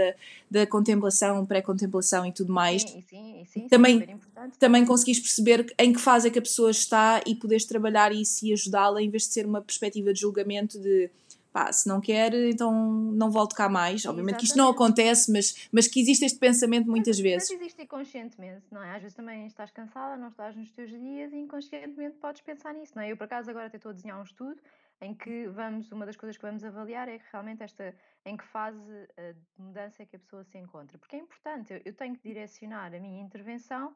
[0.52, 2.84] da, da contemplação, pré-contemplação e tudo mais.
[2.84, 4.20] Sim, sim, sim, também,
[4.60, 8.46] também conseguis perceber em que fase é que a pessoa está e poderes trabalhar isso
[8.46, 11.10] e ajudá-la em vez de ser uma perspectiva de julgamento de
[11.52, 14.06] pá, se não quer, então não volto cá mais.
[14.06, 14.40] Obviamente Exatamente.
[14.40, 17.50] que isto não acontece, mas, mas que existe este pensamento muitas mas, vezes.
[17.50, 18.96] Mas existe inconscientemente, não é?
[18.96, 22.94] Às vezes também estás cansada, não estás nos teus dias e inconscientemente podes pensar nisso,
[22.96, 23.12] não é?
[23.12, 24.62] Eu por acaso agora até estou a desenhar um estudo
[25.02, 28.78] em que vamos, uma das coisas que vamos avaliar é realmente esta, em que fase
[28.78, 30.98] uh, de mudança é que a pessoa se encontra.
[30.98, 33.96] Porque é importante, eu, eu tenho que direcionar a minha intervenção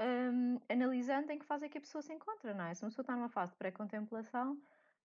[0.00, 2.74] um, analisando em que fase é que a pessoa se encontra, não é?
[2.74, 4.56] Se uma pessoa está numa fase de pré-contemplação,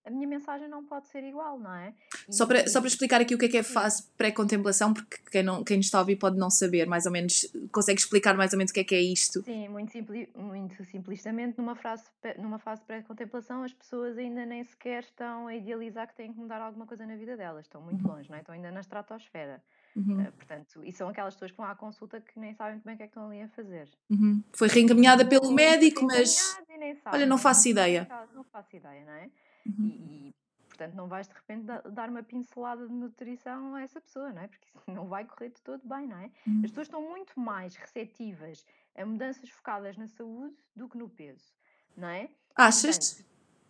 [0.06, 1.94] a minha mensagem não pode ser igual, não é?
[2.28, 5.18] E, só, para, só para explicar aqui o que é que é fase pré-contemplação, porque
[5.32, 8.36] quem, não, quem nos está a ouvir pode não saber, mais ou menos, consegue explicar
[8.36, 9.42] mais ou menos o que é que é isto?
[9.44, 12.04] Sim, muito, simpli, muito simplistamente, numa, frase,
[12.38, 16.62] numa fase pré-contemplação, as pessoas ainda nem sequer estão a idealizar que têm que mudar
[16.62, 18.16] alguma coisa na vida delas, estão muito uhum.
[18.16, 18.42] longe, não é?
[18.42, 19.64] Estão ainda na estratosfera.
[19.96, 20.24] Uhum.
[20.24, 22.96] Uh, portanto, e são aquelas pessoas que vão à consulta que nem sabem muito bem
[22.96, 23.90] o que é que estão ali a fazer.
[24.10, 24.44] Uhum.
[24.52, 26.58] Foi reencaminhada pelo médico, mas.
[27.06, 28.08] Olha, não faço ideia.
[28.34, 29.30] Não faço ideia, não é?
[29.66, 29.86] Uhum.
[29.88, 30.36] E, e,
[30.68, 34.48] portanto, não vais de repente dar uma pincelada de nutrição a essa pessoa, não é?
[34.48, 36.32] Porque isso não vai correr de todo bem, não é?
[36.48, 36.62] Uhum.
[36.64, 41.54] As pessoas estão muito mais receptivas a mudanças focadas na saúde do que no peso,
[41.96, 42.30] não é?
[42.56, 43.24] Achas?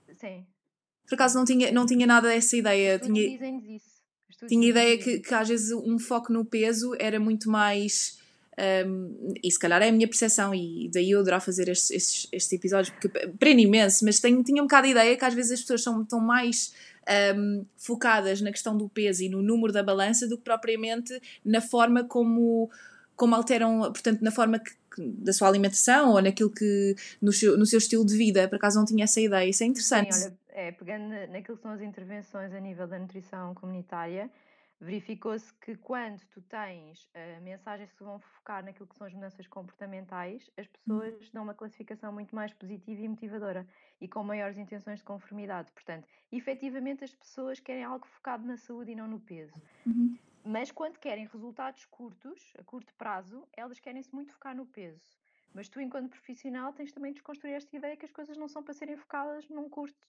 [0.05, 0.45] Portanto, sim.
[1.07, 2.97] Por acaso não tinha, não tinha nada dessa ideia.
[2.99, 3.93] Tinha, dizem-nos isso.
[4.47, 8.19] Tinha ideia que, que às vezes um foco no peso era muito mais
[8.85, 12.27] um, e se calhar é a minha percepção, e daí eu adorar fazer estes, estes,
[12.31, 15.53] estes episódios, porque prendo imenso, mas tenho, tinha um bocado a ideia que às vezes
[15.53, 16.73] as pessoas são, estão mais
[17.35, 21.61] um, focadas na questão do peso e no número da balança do que propriamente na
[21.61, 22.69] forma como,
[23.15, 27.65] como alteram, portanto, na forma que, da sua alimentação ou naquilo que no seu, no
[27.65, 28.47] seu estilo de vida.
[28.47, 30.13] Por acaso não tinha essa ideia, isso é interessante.
[30.13, 34.29] Sim, olha, é, pegando naquilo que são as intervenções a nível da nutrição comunitária
[34.83, 39.13] verificou-se que quando tu tens uh, mensagens que se vão focar naquilo que são as
[39.13, 41.29] mudanças comportamentais, as pessoas uhum.
[41.33, 43.67] dão uma classificação muito mais positiva e motivadora
[44.01, 45.71] e com maiores intenções de conformidade.
[45.71, 49.61] Portanto, efetivamente as pessoas querem algo focado na saúde e não no peso.
[49.85, 50.17] Uhum.
[50.45, 55.17] Mas quando querem resultados curtos, a curto prazo, elas querem-se muito focar no peso.
[55.53, 58.61] Mas tu, enquanto profissional, tens também de desconstruir esta ideia que as coisas não são
[58.61, 60.05] para serem focadas num curto,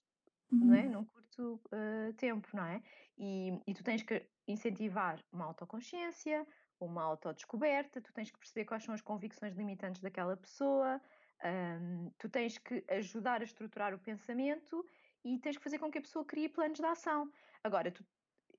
[0.51, 0.65] uhum.
[0.65, 0.81] não é?
[0.81, 0.91] Uhum.
[0.91, 2.81] num curto uh, tempo, não é?
[3.17, 6.45] E, e tu tens que incentivar uma autoconsciência,
[6.79, 11.01] uma autodescoberta, tu tens que perceber quais são as convicções limitantes daquela pessoa,
[11.43, 14.85] um, tu tens que ajudar a estruturar o pensamento
[15.23, 17.31] e tens que fazer com que a pessoa crie planos de ação.
[17.63, 18.05] Agora, tu,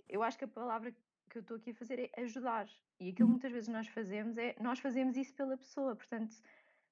[0.09, 0.95] eu acho que a palavra
[1.29, 2.69] que eu estou aqui a fazer é ajudar.
[2.99, 3.29] E aquilo que uhum.
[3.31, 6.37] muitas vezes nós fazemos é nós fazemos isso pela pessoa, portanto,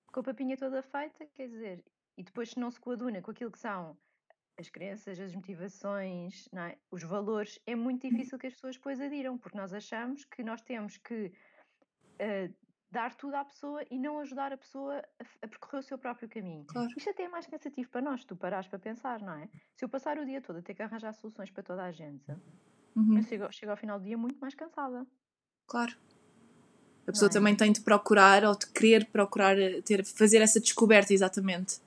[0.06, 1.84] com a papinha toda feita, quer dizer,
[2.16, 3.96] e depois se não se coaduna com aquilo que são
[4.58, 6.76] as crenças, as motivações, é?
[6.90, 10.60] os valores, é muito difícil que as pessoas depois adiram, porque nós achamos que nós
[10.62, 11.32] temos que
[12.20, 12.54] uh,
[12.90, 16.28] dar tudo à pessoa e não ajudar a pessoa a, a percorrer o seu próprio
[16.28, 16.64] caminho.
[16.66, 16.88] Claro.
[16.96, 19.48] Isto até é mais cansativo para nós, tu parares para pensar, não é?
[19.76, 22.24] Se eu passar o dia todo a ter que arranjar soluções para toda a gente,
[22.94, 23.16] uhum.
[23.16, 25.04] eu chego, chego ao final do dia muito mais cansada.
[25.66, 25.96] Claro.
[27.06, 27.32] A pessoa é?
[27.32, 31.80] também tem de procurar ou de querer procurar ter, fazer essa descoberta, exatamente.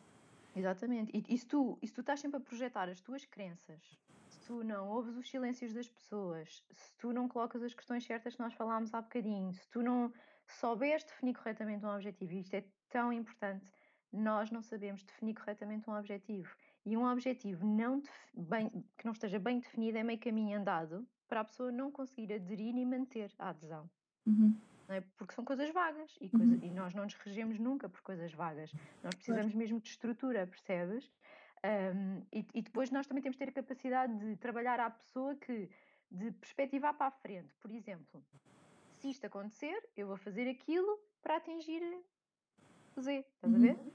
[0.58, 1.12] Exatamente.
[1.15, 4.39] E, e, se, tu, e se tu estás sempre a projetar as tuas crenças, se
[4.41, 8.41] tu não ouves os silêncios das pessoas, se tu não colocas as questões certas que
[8.41, 10.12] nós falámos há bocadinho, se tu não
[10.48, 13.72] souberes definir corretamente um objetivo, e isto é tão importante,
[14.12, 16.50] nós não sabemos definir corretamente um objetivo.
[16.86, 18.02] E um objetivo não
[18.34, 22.34] bem, que não esteja bem definido é meio caminho andado para a pessoa não conseguir
[22.34, 23.89] aderir e manter a adesão.
[24.26, 24.58] Uhum
[24.89, 25.02] é?
[25.17, 26.60] porque são coisas vagas e, coisa, uhum.
[26.63, 28.71] e, nós não nos regemos nunca por coisas vagas.
[29.04, 29.58] Nós precisamos claro.
[29.58, 31.12] mesmo de estrutura, percebes?
[31.63, 35.36] Um, e, e, depois nós também temos de ter a capacidade de trabalhar à pessoa
[35.36, 35.69] que,
[36.10, 37.54] de perspectivar para a frente.
[37.60, 38.23] Por exemplo,
[38.97, 41.82] se isto acontecer, eu vou fazer aquilo para atingir
[43.00, 43.60] Z, estás uhum.
[43.60, 43.76] a ver?
[43.78, 43.91] Uhum.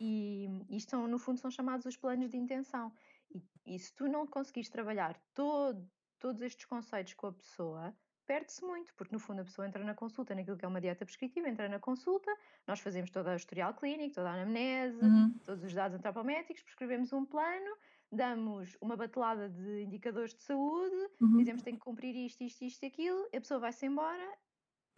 [0.00, 2.92] E isto são, no fundo, são chamados os planos de intenção.
[3.34, 7.94] E, e se tu não conseguires trabalhar todo, todos estes conceitos com a pessoa,
[8.26, 11.04] perde-se muito, porque no fundo a pessoa entra na consulta naquilo que é uma dieta
[11.04, 12.30] prescritiva, entra na consulta,
[12.66, 15.34] nós fazemos todo o historial clínico, toda a anamnese, uhum.
[15.44, 17.76] todos os dados antropométricos, prescrevemos um plano,
[18.10, 21.36] damos uma batelada de indicadores de saúde, uhum.
[21.38, 24.28] dizemos que tem que cumprir isto, isto, isto e aquilo, a pessoa vai-se embora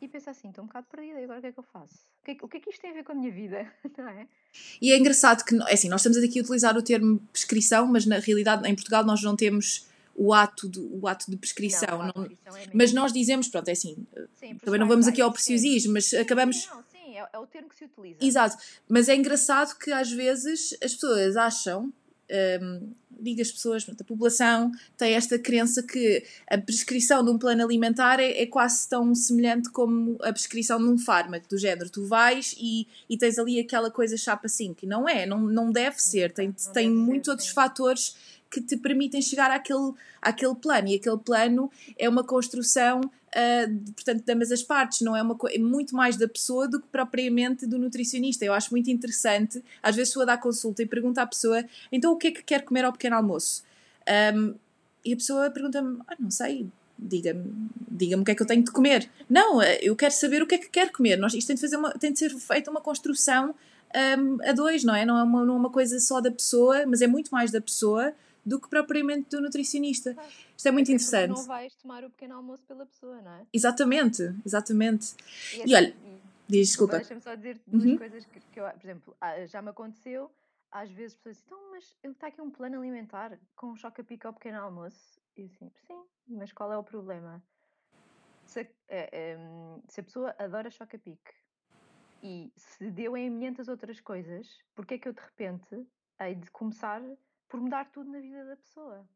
[0.00, 2.04] e pensa assim, estou um bocado perdida, e agora o que é que eu faço?
[2.20, 3.72] O que é, o que, é que isto tem a ver com a minha vida?
[3.96, 4.28] Não é?
[4.80, 8.04] E é engraçado que, é assim, nós estamos aqui a utilizar o termo prescrição, mas
[8.04, 11.98] na realidade em Portugal nós não temos o ato de, o ato de prescrição.
[11.98, 13.96] Não, prescrição é mas nós dizemos, pronto, é assim,
[14.40, 16.66] sim, também não vamos aqui ao preciosismo, mas acabamos.
[16.66, 18.16] Não, sim, é, é, o termo que se utiliza.
[18.20, 18.56] Exato,
[18.88, 21.92] mas é engraçado que às vezes as pessoas acham.
[22.60, 27.62] Um, digo as pessoas, a população tem esta crença que a prescrição de um plano
[27.62, 31.88] alimentar é, é, quase tão semelhante como a prescrição de um fármaco, do género.
[31.88, 34.84] Tu vais e, e tens ali aquela coisa chapa 5.
[34.84, 36.32] E não é, não, não deve ser.
[36.32, 37.54] Tem, não tem muitos outros sim.
[37.54, 38.16] fatores
[38.50, 40.88] que te permitem chegar àquele, àquele plano.
[40.88, 45.36] E aquele plano é uma construção, uh, portanto, de ambas as partes, não é uma
[45.50, 48.44] é muito mais da pessoa do que propriamente do nutricionista.
[48.44, 52.12] Eu acho muito interessante, às vezes, estou a dar consulta e pergunto à pessoa: então
[52.12, 53.64] o que é que quer comer ao pequeno almoço?
[54.34, 54.54] Um,
[55.04, 56.66] e a pessoa pergunta-me: ah, não sei,
[56.98, 59.08] diga-me diga o que é que eu tenho de comer.
[59.28, 61.16] Não, eu quero saber o que é que quero comer.
[61.16, 63.54] Nós, isto tem de, fazer uma, tem de ser feita uma construção
[64.18, 65.04] um, a dois, não é?
[65.04, 67.60] Não é uma, não é uma coisa só da pessoa, mas é muito mais da
[67.60, 68.12] pessoa
[68.46, 70.16] do que propriamente do nutricionista.
[70.56, 71.30] Isto é muito interessante.
[71.30, 73.46] Não vais tomar o pequeno almoço pela pessoa, não é?
[73.52, 75.16] Exatamente, exatamente.
[75.52, 75.96] E, assim, e olha,
[76.48, 76.98] diz, desculpa.
[76.98, 77.98] Deixa-me só dizer duas uhum.
[77.98, 80.30] coisas que, que, eu, por exemplo, ah, já me aconteceu,
[80.70, 84.32] às vezes pessoas dizem, então, mas está aqui um plano alimentar com um choque-a-pico ao
[84.32, 85.20] pequeno almoço.
[85.36, 87.42] E eu assim, sim, mas qual é o problema?
[88.44, 89.38] Se a, é, é,
[89.88, 91.32] se a pessoa adora choque-a-pique
[92.22, 95.84] e se deu em milhentas outras coisas, porque é que eu de repente
[96.20, 97.02] hei de começar
[97.48, 99.06] por mudar tudo na vida da pessoa.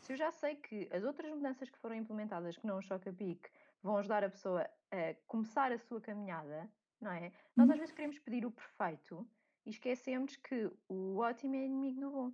[0.00, 3.08] Se eu já sei que as outras mudanças que foram implementadas, que não o choque
[3.08, 3.50] a pique,
[3.82, 7.32] vão ajudar a pessoa a começar a sua caminhada, não é?
[7.56, 7.80] Nós às uhum.
[7.80, 9.26] vezes queremos pedir o perfeito
[9.64, 12.32] e esquecemos que o ótimo é inimigo do bom,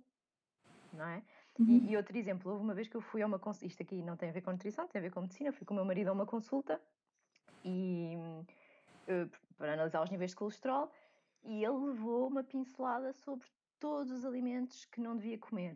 [0.93, 1.23] não é?
[1.59, 1.65] Uhum.
[1.67, 4.01] E, e, outro exemplo, houve uma vez que eu fui a uma consulta, isto aqui
[4.01, 5.85] não tem a ver com nutrição, tem a ver com medicina, fui com o meu
[5.85, 6.81] marido a uma consulta
[7.63, 8.15] e
[9.07, 10.91] uh, para analisar os níveis de colesterol
[11.43, 13.47] e ele levou uma pincelada sobre
[13.83, 15.73] todos os alimentos que não devia comer.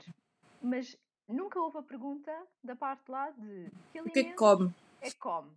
[0.61, 2.31] Mas nunca houve a pergunta
[2.63, 4.73] da parte lá de que o que é que come?
[5.01, 5.51] É que come.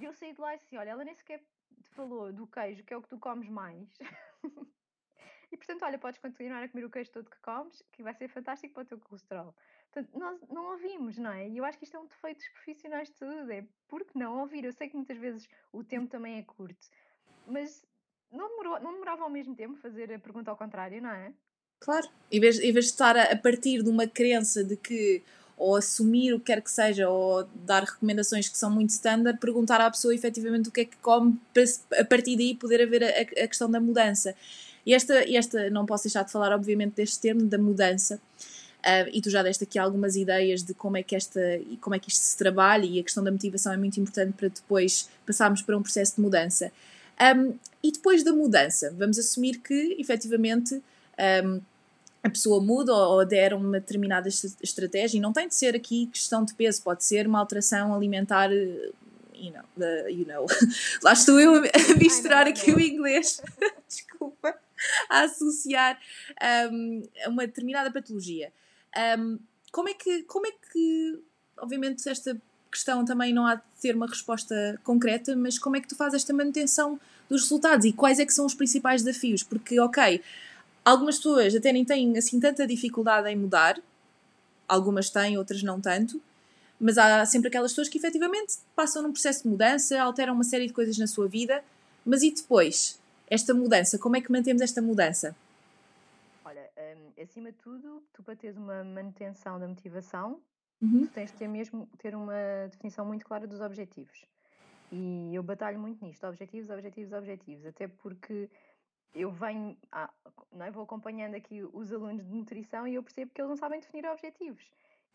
[0.00, 1.44] E eu saí de lá e assim, olha, ela nem sequer
[1.90, 3.86] falou do queijo, que é o que tu comes mais.
[5.52, 8.26] E portanto, olha, podes continuar a comer o queijo todo que comes, que vai ser
[8.26, 9.54] fantástico para o teu colesterol.
[9.84, 11.48] Portanto, nós não ouvimos, não é?
[11.48, 13.52] E eu acho que isto é um defeito dos profissionais de saúde.
[13.52, 14.64] É porque não ouvir?
[14.64, 16.88] Eu sei que muitas vezes o tempo também é curto,
[17.46, 17.86] mas
[18.32, 21.32] não, demorou, não demorava ao mesmo tempo fazer a pergunta ao contrário, não é?
[21.80, 22.08] Claro.
[22.30, 25.22] Em vez, em vez de estar a, a partir de uma crença de que
[25.56, 29.80] ou assumir o que quer que seja, ou dar recomendações que são muito standard, perguntar
[29.80, 31.62] à pessoa efetivamente o que é que come, para
[32.00, 34.34] a partir daí poder haver a, a questão da mudança.
[34.84, 38.20] E esta, esta, não posso deixar de falar, obviamente, deste termo, da mudança.
[38.80, 41.40] Uh, e tu já deste aqui algumas ideias de como é que esta
[41.80, 44.48] como é que isto se trabalha e a questão da motivação é muito importante para
[44.48, 46.70] depois passarmos para um processo de mudança.
[47.18, 50.82] Um, e depois da mudança, vamos assumir que efetivamente
[51.44, 51.60] um,
[52.22, 54.28] a pessoa muda ou adere a uma determinada
[54.62, 58.50] estratégia e não tem de ser aqui questão de peso, pode ser uma alteração alimentar
[59.34, 60.46] you know, the, you know.
[61.02, 63.42] lá estou eu a misturar aqui o inglês,
[63.86, 64.56] desculpa,
[65.10, 65.98] a associar
[66.72, 68.52] um, a uma determinada patologia.
[69.18, 69.38] Um,
[69.70, 71.20] como, é que, como é que,
[71.58, 75.88] obviamente, esta questão também não há de ter uma resposta concreta, mas como é que
[75.88, 76.98] tu fazes esta manutenção
[77.28, 79.42] dos resultados e quais é que são os principais desafios?
[79.42, 80.22] Porque, ok,
[80.84, 83.80] algumas pessoas até nem têm assim tanta dificuldade em mudar,
[84.68, 86.20] algumas têm, outras não tanto,
[86.78, 90.66] mas há sempre aquelas pessoas que efetivamente passam num processo de mudança, alteram uma série
[90.66, 91.62] de coisas na sua vida,
[92.04, 93.00] mas e depois?
[93.28, 95.34] Esta mudança, como é que mantemos esta mudança?
[96.44, 100.40] Olha, um, acima de tudo, tu para teres uma manutenção da motivação,
[100.82, 101.06] uhum.
[101.06, 104.26] tu tens de ter mesmo ter uma definição muito clara dos objetivos.
[104.92, 108.50] E eu batalho muito nisto, objetivos, objetivos, objetivos, até porque
[109.14, 110.10] eu venho, ah,
[110.52, 110.70] não é?
[110.70, 114.06] vou acompanhando aqui os alunos de nutrição e eu percebo que eles não sabem definir
[114.06, 114.68] objetivos.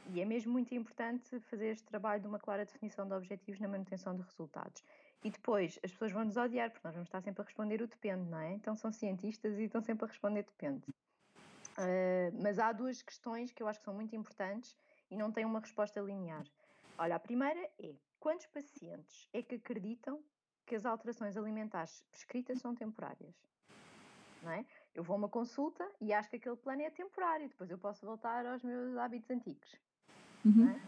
[0.08, 3.68] E é mesmo muito importante fazer este trabalho de uma clara definição de objetivos na
[3.68, 4.84] manutenção de resultados.
[5.24, 7.88] E depois, as pessoas vão nos odiar, porque nós vamos estar sempre a responder o
[7.88, 8.54] depende, não é?
[8.54, 10.84] Então são cientistas e estão sempre a responder depende.
[11.78, 14.76] Uh, mas há duas questões que eu acho que são muito importantes
[15.12, 16.46] e não têm uma resposta linear.
[16.98, 20.24] Olha, a primeira é: quantos pacientes é que acreditam
[20.66, 23.49] que as alterações alimentares prescritas são temporárias?
[24.42, 24.66] Não é?
[24.96, 28.06] Eu vou a uma consulta e acho que aquele plano é temporário, depois eu posso
[28.06, 29.76] voltar aos meus hábitos antigos.
[30.46, 30.70] Uhum.
[30.70, 30.82] É?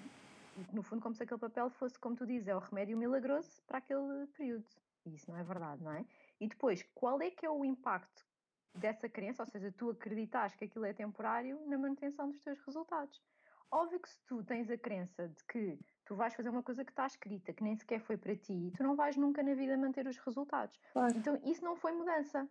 [0.74, 3.78] No fundo, como se aquele papel fosse, como tu dizes, é o remédio milagroso para
[3.80, 4.66] aquele período.
[5.06, 6.06] E isso não é verdade, não é?
[6.40, 8.26] E depois, qual é que é o impacto
[8.74, 13.22] dessa crença, ou seja, tu acreditas que aquilo é temporário na manutenção dos teus resultados?
[13.70, 16.92] Óbvio que se tu tens a crença de que tu vais fazer uma coisa que
[16.92, 20.06] está escrita, que nem sequer foi para ti, tu não vais nunca na vida manter
[20.08, 20.78] os resultados.
[20.92, 21.18] Claro.
[21.18, 22.50] Então, isso não foi mudança.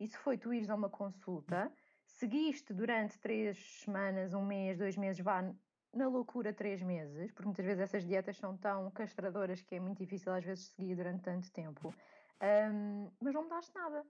[0.00, 1.70] Isso foi tu ires a uma consulta,
[2.06, 5.42] seguiste durante três semanas, um mês, dois meses, vá
[5.92, 9.98] na loucura três meses, porque muitas vezes essas dietas são tão castradoras que é muito
[9.98, 11.94] difícil às vezes seguir durante tanto tempo,
[12.72, 14.04] um, mas não mudaste nada,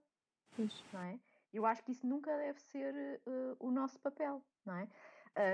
[0.55, 0.83] pois.
[0.93, 1.19] não é?
[1.53, 2.93] Eu acho que isso nunca deve ser
[3.27, 4.87] uh, o nosso papel, não é?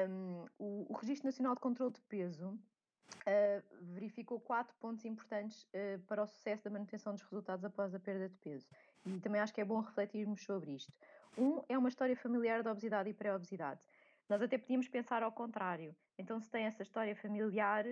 [0.09, 5.99] Um, o, o, Registro Nacional de Controlo de Peso uh, verificou quatro pontos importantes uh,
[6.07, 8.67] para o sucesso da manutenção dos resultados após a perda de peso.
[9.05, 10.91] E também acho que é bom refletirmos sobre isto.
[11.37, 13.81] Um é uma história familiar da obesidade e pré-obesidade.
[14.27, 15.95] Nós até podíamos pensar ao contrário.
[16.17, 17.85] Então, se tem essa história familiar,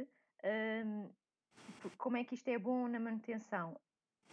[0.84, 1.10] hum,
[1.98, 3.80] como é que isto é bom na manutenção?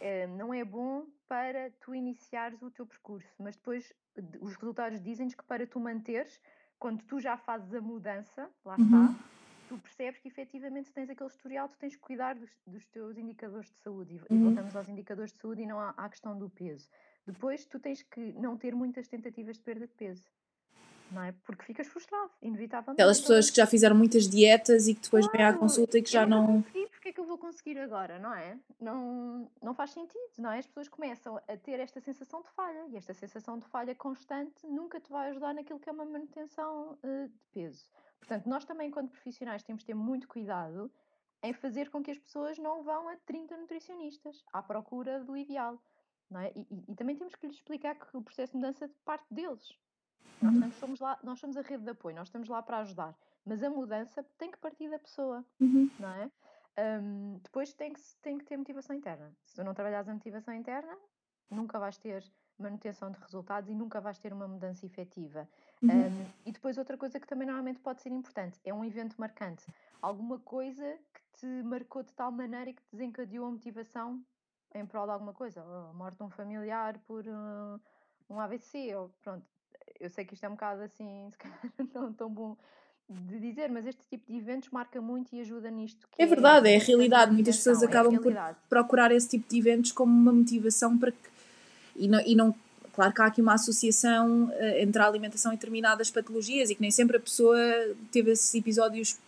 [0.01, 3.93] Hum, não é bom para tu iniciares o teu percurso, mas depois
[4.41, 6.41] os resultados dizem-nos que para tu manteres,
[6.79, 9.15] quando tu já fazes a mudança, lá uhum.
[9.73, 13.71] Tu percebes que efetivamente tens aquele historial, tu tens que cuidar dos, dos teus indicadores
[13.71, 14.21] de saúde.
[14.29, 14.45] E, uhum.
[14.45, 16.87] voltamos aos indicadores de saúde e não à, à questão do peso.
[17.27, 20.31] Depois tu tens que não ter muitas tentativas de perda de peso
[21.11, 21.35] não é?
[21.45, 23.01] Porque ficas frustrado, inevitavelmente.
[23.01, 26.03] Aquelas pessoas que já fizeram muitas dietas e que depois claro, vêm à consulta e
[26.03, 26.63] que já não.
[26.63, 28.59] Consegui, porque é que eu vou conseguir agora, não é?
[28.81, 30.59] Não, não faz sentido, não é?
[30.59, 34.67] As pessoas começam a ter esta sensação de falha e esta sensação de falha constante
[34.67, 37.85] nunca te vai ajudar naquilo que é uma manutenção uh, de peso.
[38.23, 40.89] Portanto, nós também, enquanto profissionais, temos de ter muito cuidado
[41.43, 45.83] em fazer com que as pessoas não vão a 30 nutricionistas à procura do ideal.
[46.31, 46.53] Não é?
[46.55, 49.77] e, e, e também temos que lhes explicar que o processo de mudança parte deles.
[50.41, 50.73] Nós, uhum.
[50.73, 53.15] somos lá, nós somos a rede de apoio, nós estamos lá para ajudar.
[53.45, 55.91] Mas a mudança tem que partir da pessoa, uhum.
[55.99, 56.31] não é?
[56.79, 59.31] Um, depois tem que, tem que ter motivação interna.
[59.45, 60.97] Se tu não trabalhares a motivação interna,
[61.51, 62.25] nunca vais ter
[62.63, 65.49] manutenção de resultados e nunca vais ter uma mudança efetiva.
[65.83, 65.91] Uhum.
[65.91, 69.65] Um, e depois outra coisa que também normalmente pode ser importante é um evento marcante.
[70.01, 74.23] Alguma coisa que te marcou de tal maneira e que desencadeou a motivação
[74.75, 75.63] em prol de alguma coisa.
[75.63, 77.81] A morte de um familiar por uh,
[78.31, 79.45] um AVC, ou pronto
[80.01, 81.61] eu sei que isto é um bocado assim, se calhar
[81.95, 82.57] não tão bom
[83.09, 86.09] de dizer, mas este tipo de eventos marca muito e ajuda nisto.
[86.17, 87.33] é verdade, é, é a realidade.
[87.33, 88.33] Muitas pessoas é acabam por
[88.71, 91.32] procurar esse tipo de eventos como uma motivação para que.
[91.97, 92.55] E não, e não
[92.93, 96.81] claro que há aqui uma associação uh, entre a alimentação e determinadas patologias e que
[96.81, 97.59] nem sempre a pessoa
[98.11, 99.19] teve esses episódios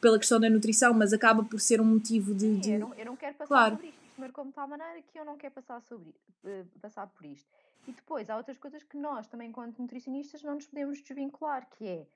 [0.00, 2.58] pela questão da nutrição, mas acaba por ser um motivo de.
[2.58, 2.72] de...
[2.72, 3.76] Eu, não, eu, não, quero passar claro.
[3.76, 6.08] por isto, isto marcou-me de tal maneira que eu não quero passar, sobre,
[6.44, 7.48] uh, passar por isto.
[7.86, 11.86] E depois há outras coisas que nós, também enquanto nutricionistas, não nos podemos desvincular, que
[11.86, 12.06] é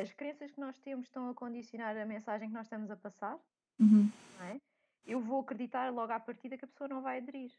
[0.00, 3.38] as crenças que nós temos estão a condicionar a mensagem que nós estamos a passar.
[3.78, 4.10] Uhum.
[4.40, 4.60] É?
[5.06, 7.50] Eu vou acreditar logo à partida que a pessoa não vai aderir.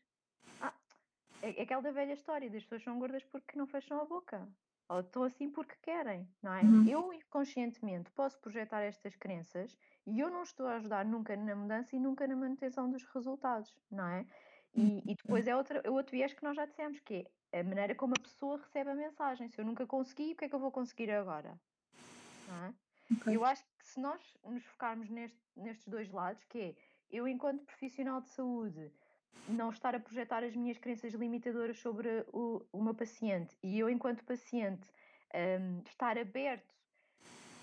[1.41, 4.47] É, é aquela da velha história, das pessoas são gordas porque não fecham a boca.
[4.89, 6.61] Ou estão assim porque querem, não é?
[6.63, 6.87] Uhum.
[6.87, 9.77] Eu inconscientemente posso projetar estas crenças
[10.07, 13.71] e eu não estou a ajudar nunca na mudança e nunca na manutenção dos resultados,
[13.91, 14.25] não é?
[14.75, 17.63] E, e depois é, outra, é outro viés que nós já dissemos, que é a
[17.63, 19.49] maneira como a pessoa recebe a mensagem.
[19.49, 21.59] Se eu nunca consegui, o que é que eu vou conseguir agora?
[22.49, 23.13] É?
[23.15, 23.35] Okay.
[23.35, 26.75] Eu acho que se nós nos focarmos neste, nestes dois lados, que é
[27.11, 28.91] eu, enquanto profissional de saúde,
[29.47, 33.89] não estar a projetar as minhas crenças limitadoras sobre o, o meu paciente e eu,
[33.89, 34.87] enquanto paciente,
[35.33, 36.73] um, estar aberto,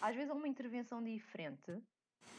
[0.00, 1.80] às vezes, a uma intervenção diferente, é?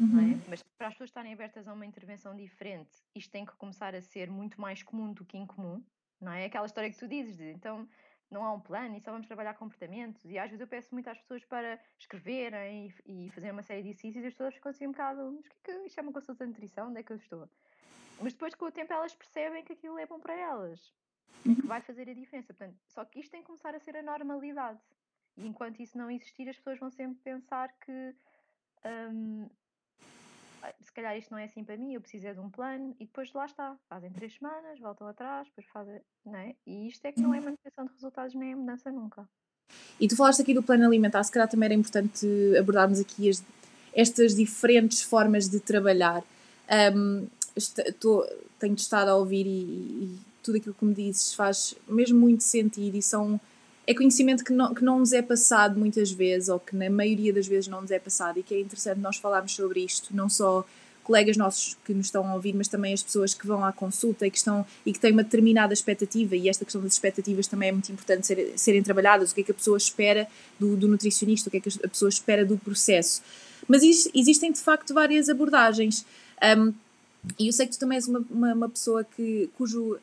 [0.02, 0.34] uhum.
[0.34, 0.40] é?
[0.50, 4.02] mas para as pessoas estarem abertas a uma intervenção diferente, isto tem que começar a
[4.02, 5.84] ser muito mais comum do que incomum,
[6.20, 6.46] não é?
[6.46, 7.88] Aquela história que tu dizes de então
[8.30, 10.26] não há um plano e só vamos trabalhar comportamentos.
[10.26, 13.84] E às vezes eu peço muito às pessoas para escreverem e, e fazer uma série
[13.84, 16.00] de exercícios e as pessoas ficam assim um bocado, mas o que é que isto
[16.00, 16.90] é uma consulta de nutrição?
[16.90, 17.50] Onde é que eu estou?
[18.22, 20.94] Mas depois com o tempo elas percebem que aquilo é bom para elas
[21.46, 21.68] e que uhum.
[21.68, 22.54] vai fazer a diferença.
[22.54, 24.80] Portanto, só que isto tem que começar a ser a normalidade.
[25.38, 28.16] E enquanto isso não existir, as pessoas vão sempre pensar que
[29.12, 29.48] hum,
[30.82, 33.06] se calhar isto não é assim para mim, eu preciso é de um plano, e
[33.06, 36.56] depois lá está, fazem três semanas, voltam atrás, depois fazem, não é?
[36.66, 39.28] E isto é que não é manutenção de resultados nem é mudança nunca.
[40.00, 43.44] E tu falaste aqui do plano alimentar, se calhar também era importante abordarmos aqui as,
[43.94, 46.24] estas diferentes formas de trabalhar.
[46.96, 47.28] Um,
[47.58, 48.26] estou,
[48.60, 52.96] tenho estado a ouvir e, e, tudo aquilo que me dizes faz mesmo muito sentido
[52.96, 53.40] e são
[53.86, 57.32] é conhecimento que não, que não nos é passado muitas vezes, ou que na maioria
[57.32, 60.28] das vezes não nos é passado, e que é interessante nós falarmos sobre isto, não
[60.28, 60.66] só
[61.08, 64.28] colegas nossos que nos estão a ouvir, mas também as pessoas que vão à consulta
[64.28, 67.70] e que, estão, e que têm uma determinada expectativa, e esta questão das expectativas também
[67.70, 70.28] é muito importante ser, serem trabalhadas, o que é que a pessoa espera
[70.60, 73.22] do, do nutricionista, o que é que a pessoa espera do processo.
[73.70, 73.84] Mas
[74.14, 76.06] existem de facto várias abordagens.
[76.58, 76.74] Um,
[77.40, 79.98] e eu sei que tu também és uma, uma, uma pessoa que, cujo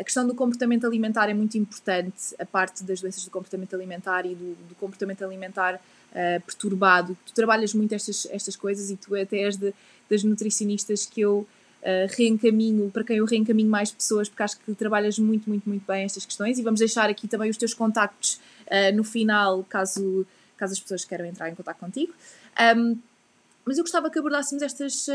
[0.00, 4.26] a questão do comportamento alimentar é muito importante, a parte das doenças do comportamento alimentar
[4.26, 7.16] e do, do comportamento alimentar uh, perturbado.
[7.24, 9.72] Tu trabalhas muito estas, estas coisas e tu até és de,
[10.10, 11.46] das nutricionistas que eu
[11.82, 15.86] uh, reencaminho, para quem eu reencaminho mais pessoas, porque acho que trabalhas muito, muito, muito
[15.86, 16.58] bem estas questões.
[16.58, 21.04] E vamos deixar aqui também os teus contactos uh, no final, caso, caso as pessoas
[21.04, 22.12] queiram entrar em contato contigo.
[22.76, 22.98] Um,
[23.66, 25.06] mas eu gostava que abordássemos estas,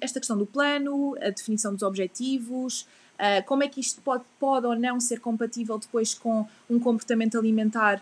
[0.00, 2.86] esta questão do plano, a definição dos objetivos,
[3.18, 7.36] Uh, como é que isto pode, pode ou não ser compatível depois com um comportamento
[7.36, 8.00] alimentar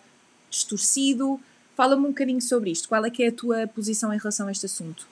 [0.51, 1.41] distorcido?
[1.75, 2.87] Fala-me um bocadinho sobre isto.
[2.87, 5.09] Qual é que é a tua posição em relação a este assunto?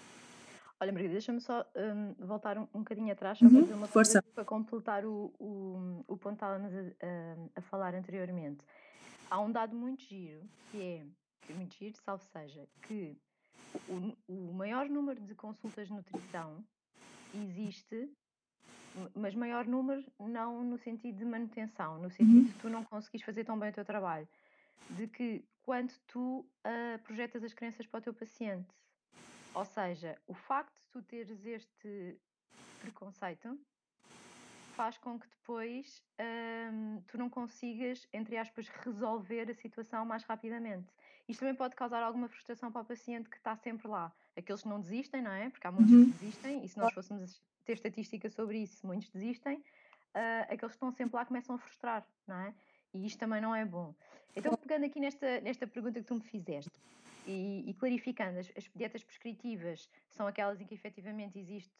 [0.78, 3.86] Olha, Margarida, deixa-me só um, voltar um, um bocadinho atrás só uhum, para dizer uma
[3.86, 4.20] força.
[4.20, 8.58] coisa para completar o, o, o ponto que estávamos a, a, falar anteriormente.
[9.30, 11.02] Há um dado muito giro, que é,
[11.40, 13.16] que é muito giro, salvo seja, que
[13.88, 16.64] o, o maior número de consultas de nutrição
[17.34, 18.10] existe
[19.14, 22.44] mas maior número não no sentido de manutenção, no sentido uhum.
[22.44, 24.28] de tu não conseguires fazer tão bem o teu trabalho.
[24.90, 28.68] De que quando tu uh, projetas as crenças para o teu paciente,
[29.54, 32.16] ou seja, o facto de tu teres este
[32.80, 33.58] preconceito
[34.76, 36.02] faz com que depois
[36.72, 40.92] um, tu não consigas, entre aspas, resolver a situação mais rapidamente.
[41.28, 44.12] Isto também pode causar alguma frustração para o paciente que está sempre lá.
[44.36, 45.48] Aqueles que não desistem, não é?
[45.48, 46.04] Porque há muitos uhum.
[46.04, 50.76] que desistem, e se nós fôssemos ter estatística sobre isso, muitos desistem, uh, aqueles que
[50.76, 52.54] estão sempre lá começam a frustrar, não é?
[52.92, 53.94] E isto também não é bom.
[54.36, 56.72] Então, pegando aqui nesta, nesta pergunta que tu me fizeste
[57.26, 61.72] e, e clarificando, as, as, dietas prescritivas são aquelas em que efetivamente existe,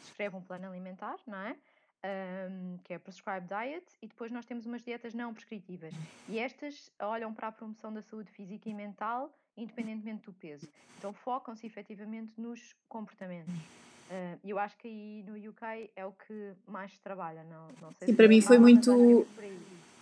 [0.00, 1.56] se escreve um plano alimentar, não é?
[2.04, 5.92] Um, que é a Prescribed Diet, e depois nós temos umas dietas não prescritivas.
[6.28, 10.68] E estas olham para a promoção da saúde física e mental, independentemente do peso.
[10.96, 13.52] Então focam-se efetivamente nos comportamentos.
[13.54, 17.92] Uh, eu acho que aí no UK é o que mais se trabalha, não, não
[17.92, 19.26] sei Sim, para mim foi muito.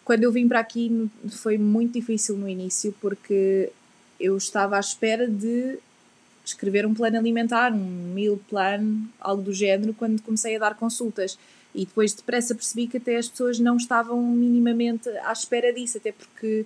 [0.05, 3.73] Quando eu vim para aqui foi muito difícil no início porque
[4.21, 5.79] eu estava à espera de
[6.45, 11.37] escrever um plano alimentar, um meal plan, algo do género, quando comecei a dar consultas.
[11.77, 16.11] E depois depressa percebi que até as pessoas não estavam minimamente à espera disso, até
[16.11, 16.65] porque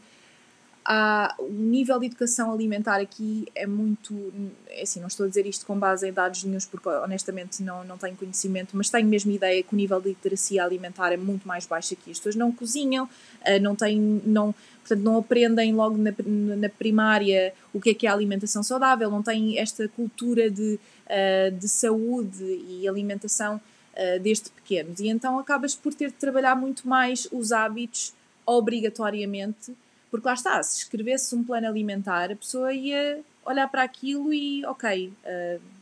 [0.85, 4.33] há, o nível de educação alimentar aqui é muito.
[4.69, 7.83] É assim, não estou a dizer isto com base em dados nenhums, porque honestamente não,
[7.83, 11.47] não tenho conhecimento, mas tenho mesmo ideia que o nível de literacia alimentar é muito
[11.47, 12.13] mais baixo aqui.
[12.13, 13.09] As pessoas não cozinham,
[13.45, 14.23] eh, não têm.
[14.25, 16.13] Não, portanto, não aprendem logo na,
[16.57, 20.79] na primária o que é que é a alimentação saudável, não têm esta cultura de,
[21.07, 23.61] eh, de saúde e alimentação
[23.95, 25.01] eh, desde pequenos.
[25.01, 28.13] E então acabas por ter de trabalhar muito mais os hábitos
[28.47, 29.75] obrigatoriamente
[30.11, 34.65] porque lá está, se escrevesse um plano alimentar, a pessoa ia olhar para aquilo e,
[34.67, 35.13] ok,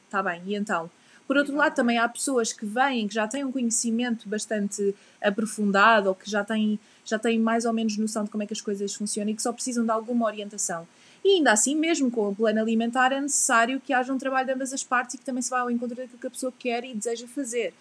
[0.05, 0.91] está uh, bem, e então?
[1.27, 6.09] Por outro lado, também há pessoas que vêm, que já têm um conhecimento bastante aprofundado
[6.09, 8.61] ou que já têm, já têm mais ou menos noção de como é que as
[8.61, 10.87] coisas funcionam e que só precisam de alguma orientação.
[11.23, 14.53] E ainda assim, mesmo com o plano alimentar, é necessário que haja um trabalho de
[14.53, 16.85] ambas as partes e que também se vá ao encontro daquilo que a pessoa quer
[16.85, 17.75] e deseja fazer.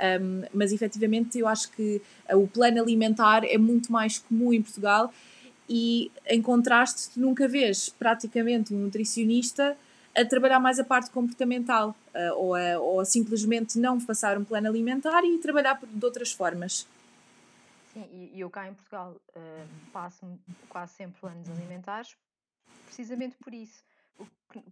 [0.00, 5.12] Um, mas efetivamente, eu acho que o plano alimentar é muito mais comum em Portugal
[5.68, 9.76] e em contraste tu nunca vês praticamente um nutricionista
[10.16, 14.44] a trabalhar mais a parte comportamental uh, ou, a, ou a simplesmente não passar um
[14.44, 16.86] plano alimentar e trabalhar de outras formas.
[17.92, 20.26] Sim, e eu cá em Portugal uh, passo
[20.68, 22.16] quase sempre planos alimentares
[22.94, 23.82] precisamente por isso.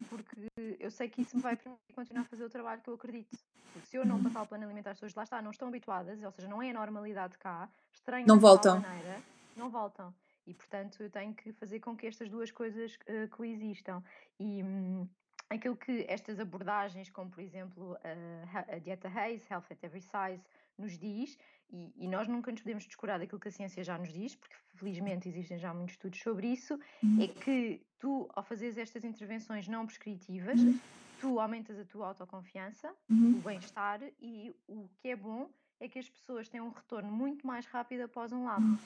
[0.08, 0.46] Porque
[0.78, 3.36] eu sei que isso me vai permitir continuar a fazer o trabalho que eu acredito.
[3.72, 6.22] Porque se eu não passar o plano alimentar, as pessoas lá está, não estão habituadas,
[6.22, 8.80] ou seja, não é a normalidade cá, estranho não voltam.
[8.80, 9.20] Maneira,
[9.56, 10.14] não voltam.
[10.46, 14.02] E, portanto, eu tenho que fazer com que estas duas coisas uh, coexistam.
[14.38, 15.08] E um,
[15.48, 20.42] aquilo que estas abordagens, como por exemplo a, a dieta Hayes, Health at Every Size,
[20.78, 21.38] nos diz,
[21.70, 24.54] e, e, nós nunca nos podemos descurar daquilo que a ciência já nos diz, porque
[24.74, 27.22] felizmente existem já muitos estudos sobre isso, uhum.
[27.22, 30.78] é que tu, ao fazeres estas intervenções não prescritivas, uhum.
[31.22, 33.38] Tu aumentas a tua autoconfiança, uhum.
[33.38, 35.48] o bem-estar, e o que é bom
[35.80, 38.78] é que as pessoas têm um retorno muito mais rápido após um lapso.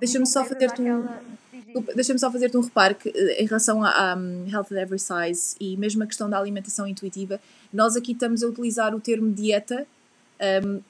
[0.00, 1.06] Deixa-me só fazer-te um,
[1.94, 5.56] deixa só fazer um reparo que, eh, em relação à um, Health at Every Size
[5.58, 7.40] e mesmo a questão da alimentação intuitiva,
[7.72, 9.86] nós aqui estamos a utilizar o termo dieta
[10.64, 10.80] um,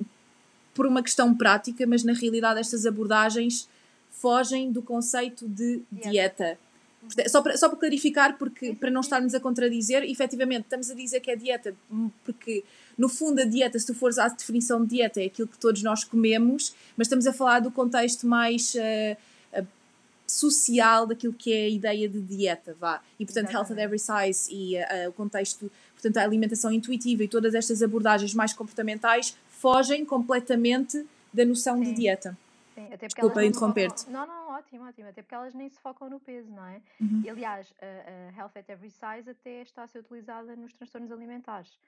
[0.75, 3.69] por uma questão prática, mas na realidade estas abordagens
[4.11, 6.11] fogem do conceito de dieta.
[6.11, 6.59] dieta.
[7.29, 11.21] Só para, só para clarificar, porque para não estarmos a contradizer, efetivamente estamos a dizer
[11.21, 11.75] que é dieta,
[12.25, 12.65] porque
[12.97, 15.83] no fundo a dieta, se tu fores à definição de dieta, é aquilo que todos
[15.83, 19.67] nós comemos, mas estamos a falar do contexto mais uh, uh,
[20.27, 23.03] social daquilo que é a ideia de dieta, vá.
[23.19, 23.71] E portanto, Exatamente.
[23.71, 27.83] Health at Every Size e uh, o contexto, portanto, a alimentação intuitiva e todas estas
[27.83, 31.85] abordagens mais comportamentais fogem completamente da noção Sim.
[31.85, 32.37] de dieta.
[32.77, 34.11] Sim, até Desculpa interromper-te.
[34.11, 35.09] Não, não, ótimo, ótimo.
[35.09, 36.83] Até porque elas nem se focam no peso, não é?
[37.01, 37.23] Uhum.
[37.25, 41.11] E aliás, a, a Health at Every Size até está a ser utilizada nos transtornos
[41.11, 41.79] alimentares.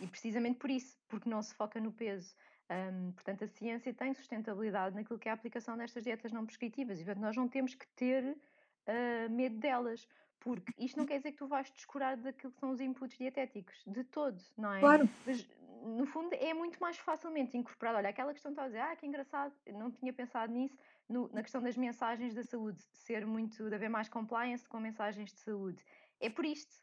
[0.00, 2.34] E precisamente por isso, porque não se foca no peso.
[2.68, 6.98] Um, portanto, a ciência tem sustentabilidade naquilo que é a aplicação destas dietas não prescritivas.
[7.00, 10.08] E portanto, nós não temos que ter uh, medo delas.
[10.40, 13.82] Porque isto não quer dizer que tu vais descurar daquilo que são os inputs dietéticos,
[13.86, 14.80] de todo, não é?
[14.80, 15.08] Claro.
[15.26, 15.46] Mas
[15.82, 17.98] no fundo, é muito mais facilmente incorporado.
[17.98, 20.76] Olha, aquela questão que estava a dizer, ah, que engraçado, não tinha pensado nisso,
[21.08, 24.78] no, na questão das mensagens da saúde, de ser muito, de haver mais compliance com
[24.80, 25.82] mensagens de saúde.
[26.20, 26.74] É por isto.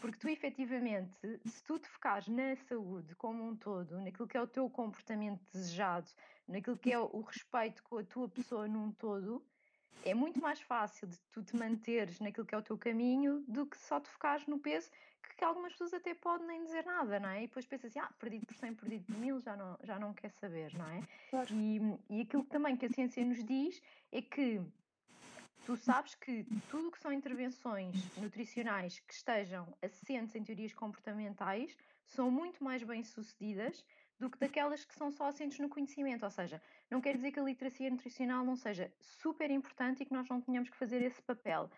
[0.00, 1.12] Porque tu, efetivamente,
[1.44, 5.42] se tu te focares na saúde como um todo, naquilo que é o teu comportamento
[5.52, 6.08] desejado,
[6.46, 9.44] naquilo que é o respeito com a tua pessoa num todo,
[10.04, 13.66] é muito mais fácil de tu te manteres naquilo que é o teu caminho do
[13.66, 14.90] que só te focares no peso
[15.38, 17.44] que algumas pessoas até podem nem dizer nada, não é?
[17.44, 20.12] E depois pensa assim, ah, perdido por 100, perdido por mil, já não, já não
[20.12, 21.00] quer saber, não é?
[21.30, 21.54] Claro.
[21.54, 21.80] E,
[22.10, 23.80] e aquilo também que a ciência nos diz
[24.10, 24.60] é que
[25.64, 31.76] tu sabes que tudo o que são intervenções nutricionais que estejam assentes em teorias comportamentais
[32.04, 33.84] são muito mais bem sucedidas
[34.18, 36.24] do que daquelas que são só assentes no conhecimento.
[36.24, 36.60] Ou seja,
[36.90, 40.40] não quer dizer que a literacia nutricional não seja super importante e que nós não
[40.40, 41.70] tenhamos que fazer esse papel.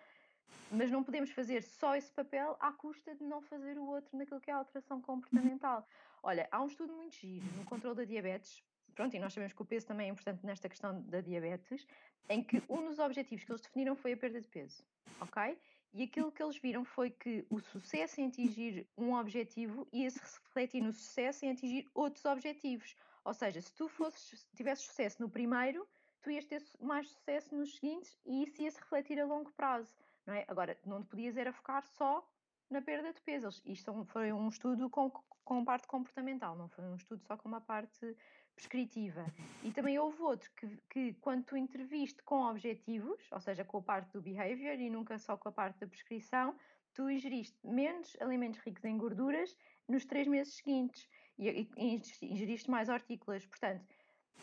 [0.71, 4.41] Mas não podemos fazer só esse papel à custa de não fazer o outro naquilo
[4.41, 5.87] que é a alteração comportamental.
[6.23, 8.63] Olha, há um estudo muito giro no controle da diabetes,
[8.95, 11.87] pronto, e nós sabemos que o peso também é importante nesta questão da diabetes,
[12.29, 14.85] em que um dos objetivos que eles definiram foi a perda de peso,
[15.21, 15.59] ok?
[15.93, 20.21] E aquilo que eles viram foi que o sucesso em atingir um objetivo ia se
[20.21, 22.95] refletir no sucesso em atingir outros objetivos.
[23.25, 25.87] Ou seja, se tu fosses, tivesses sucesso no primeiro,
[26.23, 29.93] tu ias ter mais sucesso nos seguintes e isso ia se refletir a longo prazo
[30.27, 30.45] não é?
[30.49, 32.27] Agora, não te podias era focar só
[32.71, 33.49] na perda de peso.
[33.65, 35.11] Isto foi um estudo com,
[35.45, 38.17] com parte comportamental, não foi um estudo só com uma parte
[38.61, 39.25] prescritiva.
[39.63, 43.83] E também houve outro que, que, quando tu interviste com objetivos, ou seja, com a
[43.83, 46.55] parte do behavior e nunca só com a parte da prescrição,
[46.93, 49.57] tu ingeriste menos alimentos ricos em gorduras
[49.89, 51.09] nos três meses seguintes
[51.39, 53.47] e, e ingeriste mais hortícolas.
[53.47, 53.85] Portanto,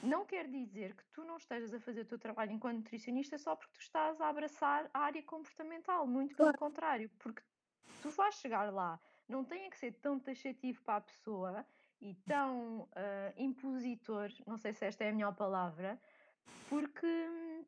[0.02, 3.56] não quer dizer que tu não estejas a fazer o teu trabalho enquanto nutricionista só
[3.56, 7.42] porque tu estás a abraçar a área comportamental, muito pelo contrário, porque
[8.02, 11.66] tu vais chegar lá, não tem que ser tão taxativo para a pessoa
[12.02, 12.88] e tão uh,
[13.38, 16.00] impositor, não sei se esta é a melhor palavra,
[16.70, 17.64] porque hum,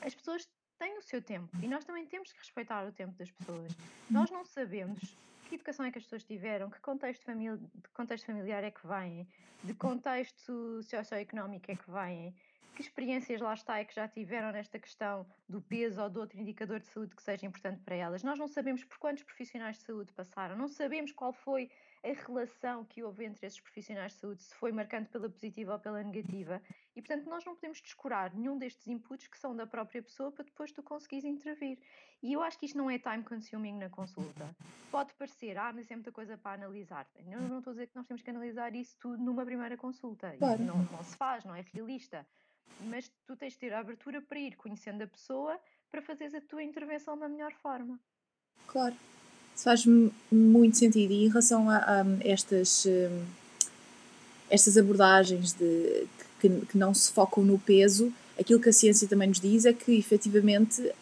[0.00, 0.48] as pessoas
[0.78, 3.72] têm o seu tempo e nós também temos que respeitar o tempo das pessoas.
[4.10, 5.16] Nós não sabemos
[5.48, 7.58] que educação é que as pessoas tiveram, que contexto, famili
[7.92, 9.26] contexto familiar é que vêm,
[9.64, 12.34] de contexto socioeconómico é que vêm,
[12.74, 16.38] que experiências lá está é que já tiveram nesta questão do peso ou de outro
[16.38, 18.22] indicador de saúde que seja importante para elas.
[18.22, 21.70] Nós não sabemos por quantos profissionais de saúde passaram, não sabemos qual foi
[22.02, 25.78] a relação que houve entre esses profissionais de saúde, se foi marcante pela positiva ou
[25.78, 26.62] pela negativa.
[26.94, 30.44] E, portanto, nós não podemos descurar nenhum destes inputs que são da própria pessoa para
[30.44, 31.78] depois tu conseguires intervir.
[32.22, 34.54] E eu acho que isto não é time consuming na consulta.
[34.90, 37.06] Pode parecer, ah, mas é muita coisa para analisar.
[37.26, 40.34] Eu não estou a dizer que nós temos que analisar isso tudo numa primeira consulta.
[40.38, 40.62] Claro.
[40.62, 42.26] Não, não se faz, não é realista.
[42.82, 46.40] Mas tu tens de ter a abertura para ir conhecendo a pessoa para fazeres a
[46.40, 47.98] tua intervenção da melhor forma.
[48.66, 48.94] Claro.
[49.58, 49.84] Isso faz
[50.30, 51.12] muito sentido.
[51.12, 53.24] E em relação a, a estas, hum,
[54.48, 56.06] estas abordagens de,
[56.40, 59.72] que, que não se focam no peso, aquilo que a ciência também nos diz é
[59.72, 60.92] que efetivamente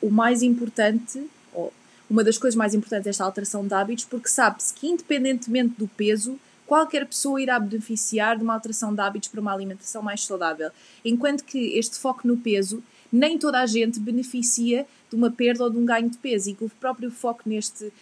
[0.00, 1.70] o mais importante, ou
[2.08, 5.86] uma das coisas mais importantes é esta alteração de hábitos, porque sabe-se que independentemente do
[5.86, 10.70] peso, qualquer pessoa irá beneficiar de uma alteração de hábitos para uma alimentação mais saudável.
[11.04, 12.82] Enquanto que este foco no peso,
[13.12, 16.54] nem toda a gente beneficia de uma perda ou de um ganho de peso e
[16.54, 17.92] que o próprio foco neste,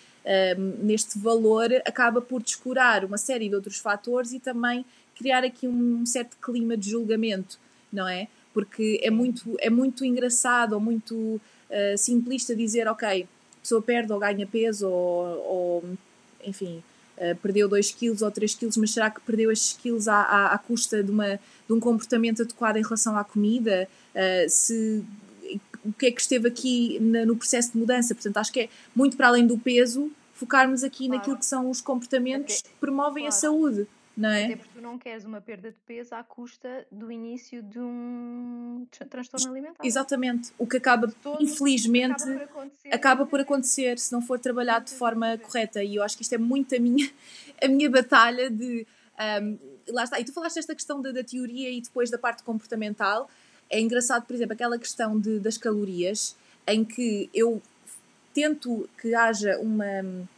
[0.59, 4.85] um, neste valor acaba por descurar uma série de outros fatores e também
[5.17, 7.59] criar aqui um certo clima de julgamento,
[7.93, 8.29] não é?
[8.53, 14.13] Porque é muito, é muito engraçado ou muito uh, simplista dizer, ok, a pessoa perde
[14.13, 15.85] ou ganha peso ou, ou
[16.45, 16.83] enfim,
[17.19, 20.55] uh, perdeu 2 kg ou 3 kg, mas será que perdeu estes quilos à, à,
[20.55, 23.89] à, custa de, uma, de um comportamento adequado em relação à comida?
[24.15, 25.05] Uh, se
[25.85, 28.15] o que é que esteve aqui na, no processo de mudança?
[28.15, 31.19] Portanto, acho que é muito para além do peso, focarmos aqui claro.
[31.19, 33.29] naquilo que são os comportamentos que promovem claro.
[33.29, 33.87] a saúde
[34.17, 34.45] não é?
[34.47, 38.87] Até porque tu não queres uma perda de peso à custa do início de um
[39.11, 39.85] transtorno alimentar.
[39.85, 40.53] Exatamente.
[40.57, 42.56] O que acaba, Todo infelizmente, acaba
[42.91, 45.83] acaba por, acontecer se não for trabalhado de forma correta.
[45.83, 47.11] E eu acho que isto é muito a minha,
[47.63, 48.87] a minha batalha de.
[49.43, 49.59] Um,
[49.89, 50.21] lá está.
[50.21, 53.31] E tu falaste esta questão da, da teoria e depois da parte comportamental.
[53.69, 57.61] É engraçado, por exemplo, aquela questão de, das calorias, em que eu
[58.33, 60.29] tento que haja uma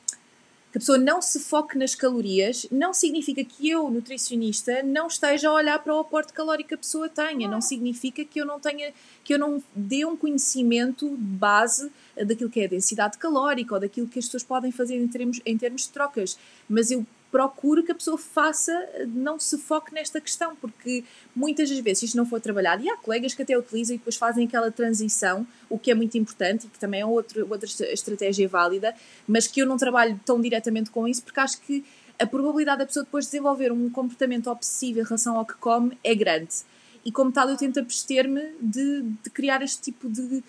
[0.70, 5.48] que a pessoa não se foque nas calorias, não significa que eu, nutricionista, não esteja
[5.48, 7.48] a olhar para o aporte calórico que a pessoa tenha.
[7.48, 8.92] Não significa que eu não tenha,
[9.24, 13.80] que eu não dê um conhecimento de base daquilo que é a densidade calórica ou
[13.80, 16.38] daquilo que as pessoas podem fazer em termos, em termos de trocas.
[16.68, 18.72] Mas eu procuro que a pessoa faça,
[19.08, 21.04] não se foque nesta questão, porque
[21.34, 24.16] muitas das vezes isto não for trabalhado, e há colegas que até utilizam e depois
[24.16, 28.48] fazem aquela transição, o que é muito importante e que também é outro, outra estratégia
[28.48, 28.94] válida,
[29.26, 31.84] mas que eu não trabalho tão diretamente com isso, porque acho que
[32.18, 36.14] a probabilidade da pessoa depois desenvolver um comportamento obsessivo em relação ao que come é
[36.14, 36.54] grande.
[37.04, 40.42] E como tal, eu tento abster-me de, de, criar este tipo de,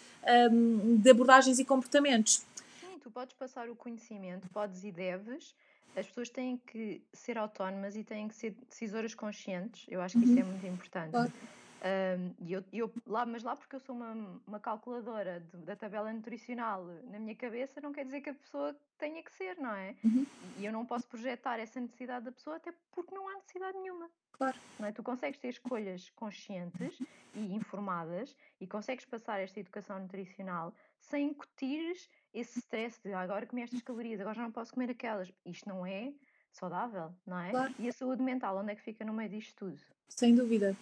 [0.52, 2.44] um, de abordagens e comportamentos.
[2.80, 5.54] Sim, tu podes passar o conhecimento, podes e deves,
[5.96, 9.86] as pessoas têm que ser autónomas e têm que ser decisoras conscientes.
[9.90, 10.32] Eu acho que uhum.
[10.32, 11.12] isso é muito importante.
[11.12, 11.32] Claro.
[11.80, 15.78] Um, e eu, eu, lá, mas lá porque eu sou uma, uma calculadora de, da
[15.78, 19.74] tabela nutricional na minha cabeça, não quer dizer que a pessoa tenha que ser, não
[19.74, 19.96] é?
[20.04, 20.26] Uhum.
[20.58, 24.10] E eu não posso projetar essa necessidade da pessoa até porque não há necessidade nenhuma.
[24.34, 24.58] Claro.
[24.78, 24.92] Não é?
[24.92, 27.00] Tu consegues ter escolhas conscientes
[27.34, 33.46] e informadas e consegues passar esta educação nutricional sem incutires esse stress de ah, agora
[33.46, 35.32] comi estas calorias, agora já não posso comer aquelas.
[35.46, 36.12] Isto não é
[36.52, 37.52] saudável, não é?
[37.52, 37.74] Claro.
[37.80, 39.80] E a saúde mental, onde é que fica no meio disto tudo?
[40.08, 40.76] Sem dúvida.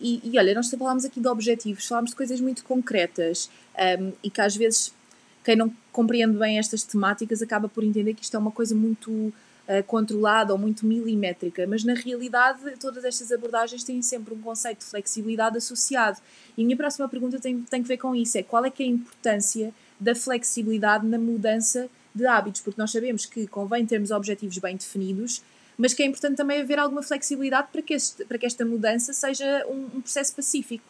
[0.00, 3.50] E, e olha, nós falámos aqui de objetivos, falámos de coisas muito concretas
[4.00, 4.94] um, e que às vezes
[5.44, 9.10] quem não compreende bem estas temáticas acaba por entender que isto é uma coisa muito
[9.10, 14.80] uh, controlada ou muito milimétrica, mas na realidade todas estas abordagens têm sempre um conceito
[14.80, 16.18] de flexibilidade associado.
[16.56, 18.82] E a minha próxima pergunta tem, tem que ver com isso: é qual é que
[18.82, 24.10] é a importância da flexibilidade na mudança de hábitos, porque nós sabemos que convém termos
[24.10, 25.42] objetivos bem definidos,
[25.76, 29.12] mas que é importante também haver alguma flexibilidade para que, este, para que esta mudança
[29.12, 30.84] seja um, um processo pacífico.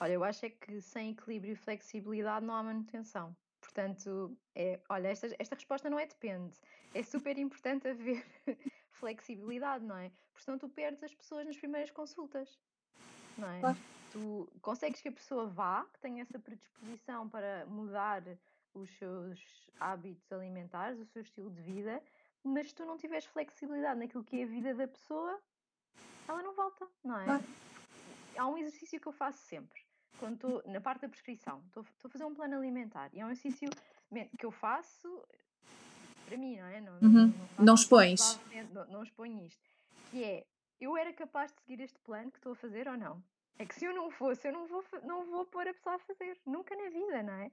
[0.00, 3.34] Olha, eu acho é que sem equilíbrio e flexibilidade não há manutenção.
[3.60, 6.52] Portanto, é, olha, esta, esta resposta não é depende.
[6.94, 8.24] É super importante haver
[8.92, 10.10] flexibilidade, não é?
[10.32, 12.48] Porque senão tu perdes as pessoas nas primeiras consultas,
[13.38, 13.60] não é?
[13.60, 13.78] Claro
[14.16, 18.22] tu consegues que a pessoa vá, que tenha essa predisposição para mudar
[18.72, 22.02] os seus hábitos alimentares, o seu estilo de vida,
[22.42, 25.38] mas se tu não tiveres flexibilidade naquilo que é a vida da pessoa,
[26.26, 27.26] ela não volta, não é?
[28.38, 29.80] há um exercício que eu faço sempre.
[30.18, 33.30] Quando estou na parte da prescrição, estou, a fazer um plano alimentar e é um
[33.30, 33.68] exercício
[34.38, 35.22] que eu faço
[36.24, 36.80] para mim, não é?
[36.80, 37.00] Não, uhum.
[37.02, 37.26] não,
[37.58, 38.40] não, não expões.
[38.72, 39.62] Não, não exponho isto.
[40.10, 40.46] Que é,
[40.80, 43.22] eu era capaz de seguir este plano que estou a fazer ou não?
[43.58, 45.98] É que se eu não fosse, eu não vou, não vou pôr a pessoa a
[45.98, 46.36] fazer.
[46.46, 47.50] Nunca na vida, não é?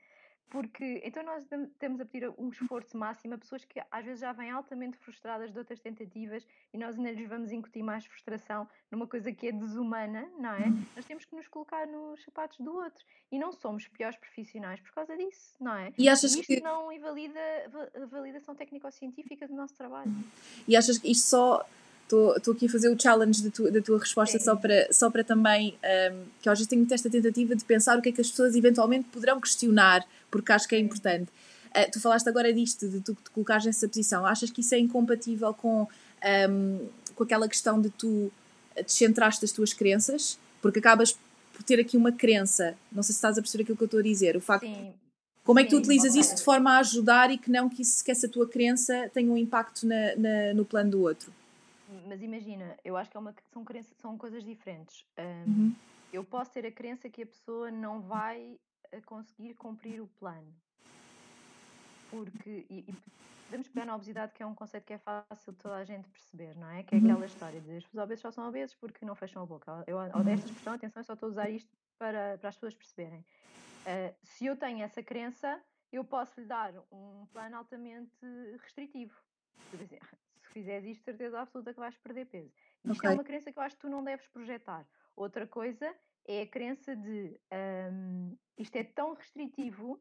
[0.50, 4.32] Porque então nós estamos a pedir um esforço máximo a pessoas que às vezes já
[4.34, 9.08] vêm altamente frustradas de outras tentativas e nós ainda lhes vamos incutir mais frustração numa
[9.08, 10.68] coisa que é desumana, não é?
[10.68, 10.86] Uhum.
[10.96, 14.92] Nós temos que nos colocar nos sapatos do outro e não somos piores profissionais por
[14.92, 15.92] causa disso, não é?
[15.98, 16.62] E achas e isto que...
[16.62, 17.40] não invalida
[17.96, 20.12] a validação técnico-científica do nosso trabalho.
[20.68, 21.66] E achas que isto só
[22.38, 25.24] estou aqui a fazer o challenge da tua, da tua resposta só para, só para
[25.24, 25.76] também,
[26.12, 29.08] um, que vezes tenho esta tentativa de pensar o que é que as pessoas eventualmente
[29.10, 31.30] poderão questionar, porque acho que é importante.
[31.70, 34.26] Uh, tu falaste agora disto, de tu te colocares nessa posição.
[34.26, 35.88] Achas que isso é incompatível com,
[36.50, 38.32] um, com aquela questão de tu
[38.86, 40.38] descentraste as tuas crenças?
[40.62, 41.18] Porque acabas
[41.54, 42.76] por ter aqui uma crença.
[42.92, 44.36] Não sei se estás a perceber aquilo que eu estou a dizer.
[44.36, 44.94] O facto Sim.
[45.44, 48.04] Como é que tu utilizas isso de forma a ajudar e que não que, isso,
[48.04, 51.32] que essa tua crença tenha um impacto na, na, no plano do outro?
[52.08, 55.06] Mas imagina, eu acho que é uma, são, crenças, são coisas diferentes.
[55.18, 55.76] Um, uhum.
[56.12, 58.60] Eu posso ter a crença que a pessoa não vai
[58.92, 60.54] eh, conseguir cumprir o plano.
[62.10, 62.96] Porque, e, e
[63.46, 66.08] podemos pegar na obesidade, que é um conceito que é fácil de toda a gente
[66.10, 66.84] perceber, não é?
[66.84, 67.06] Que é uhum.
[67.06, 69.84] aquela história de os obesos só são obesos porque não fecham a boca.
[69.88, 72.76] Eu odeio esta expressão, atenção, eu só estou a usar isto para, para as pessoas
[72.76, 73.20] perceberem.
[73.20, 78.26] Uh, se eu tenho essa crença, eu posso lhe dar um plano altamente
[78.62, 79.16] restritivo.
[79.70, 80.18] Por exemplo,
[80.54, 82.54] fizeres isto, certeza absoluta que vais perder peso.
[82.86, 83.10] Isto okay.
[83.10, 84.88] é uma crença que eu acho que tu não deves projetar.
[85.16, 85.94] Outra coisa
[86.26, 87.38] é a crença de
[87.92, 90.00] um, isto é tão restritivo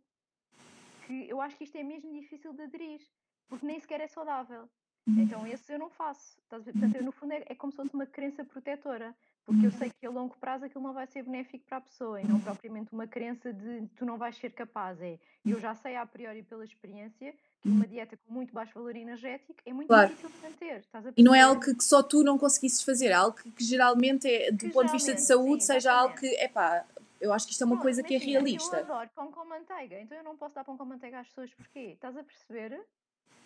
[1.07, 3.01] que eu acho que isto é mesmo difícil de aderir,
[3.49, 4.69] porque nem sequer é saudável.
[5.07, 5.21] Uhum.
[5.21, 6.41] Então esse eu não faço.
[6.49, 9.91] Portanto, eu, no fundo é, é como se fosse uma crença protetora, porque eu sei
[9.91, 12.93] que a longo prazo aquilo não vai ser benéfico para a pessoa e não propriamente
[12.93, 15.01] uma crença de tu não vais ser capaz.
[15.01, 17.35] É, eu já sei a priori pela experiência
[17.65, 20.09] uma dieta com muito baixo valor energético é muito claro.
[20.09, 20.85] difícil de manter.
[21.17, 23.65] e não é algo que, que, só tu não conseguisses fazer, é algo que, que
[23.65, 26.85] geralmente, é, do que ponto de vista de saúde, sim, seja algo que, é pá,
[27.21, 28.77] eu acho que isto é uma coisa que é realista.
[28.77, 31.55] Eu adoro pão com manteiga, então eu não posso dar pão com manteiga às pessoas,
[31.55, 31.93] porquê?
[31.95, 32.85] Estás a perceber?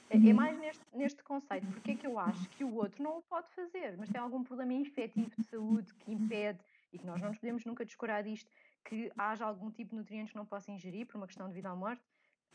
[0.09, 0.35] É, é uhum.
[0.35, 3.51] mais neste, neste conceito, porque é que eu acho que o outro não o pode
[3.51, 6.59] fazer, mas tem algum problema infectivo de saúde que impede,
[6.93, 8.51] e que nós não nos podemos nunca descurar disto,
[8.85, 11.71] que haja algum tipo de nutrientes que não possa ingerir por uma questão de vida
[11.71, 12.03] ou morte,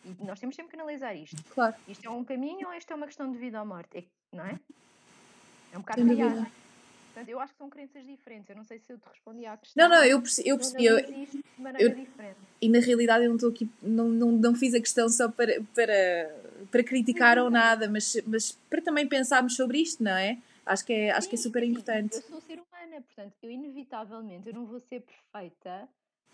[0.06, 1.44] e nós temos sempre que analisar isto.
[1.54, 1.76] Claro.
[1.88, 3.98] Isto é um caminho ou isto é uma questão de vida ou morte?
[4.00, 4.04] É,
[4.36, 4.60] não é?
[5.72, 6.52] É um bocado viagem.
[7.14, 8.50] Portanto, eu acho que são crenças diferentes.
[8.50, 9.90] Eu não sei se eu te respondi à questão.
[9.90, 10.48] Não, não, eu percebi.
[10.50, 12.08] Eu, percebi, eu, eu
[12.62, 15.62] e na realidade eu não estou aqui, não, não, não fiz a questão só para,
[15.76, 16.36] para,
[16.72, 20.38] para criticar ou nada, mas, mas para também pensarmos sobre isto, não é?
[20.66, 21.70] Acho que é, acho sim, que é super sim.
[21.70, 22.16] importante.
[22.16, 25.90] Eu sou ser humana, portanto, eu inevitavelmente eu não vou ser perfeita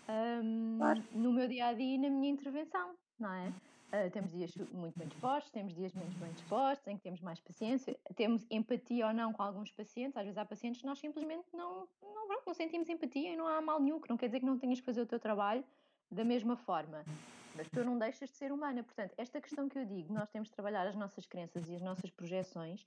[0.08, 1.04] um, claro.
[1.12, 3.52] no meu dia a dia e na minha intervenção não é?
[3.88, 7.40] Uh, temos dias muito bem dispostos, temos dias menos bem dispostos, em que temos mais
[7.40, 10.14] paciência, temos empatia ou não com alguns pacientes.
[10.16, 13.48] Às vezes há pacientes que nós simplesmente não, não, não, não sentimos empatia e não
[13.48, 15.64] há mal nenhum, que não quer dizer que não tenhas que fazer o teu trabalho
[16.10, 17.02] da mesma forma.
[17.56, 18.82] Mas tu não deixas de ser humana.
[18.82, 21.80] Portanto, esta questão que eu digo, nós temos de trabalhar as nossas crenças e as
[21.80, 22.86] nossas projeções,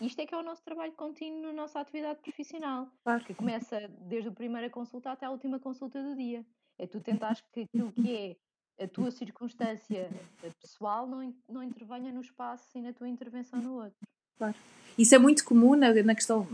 [0.00, 3.24] isto é que é o nosso trabalho contínuo na nossa atividade profissional, claro.
[3.24, 6.44] que começa desde a primeira consulta até a última consulta do dia.
[6.78, 8.36] É tu tentares que aquilo que é
[8.80, 10.08] a tua circunstância
[10.60, 14.06] pessoal não, não intervenha no espaço e na tua intervenção no outro.
[14.38, 14.54] Claro.
[14.98, 16.46] Isso é muito comum na, na questão,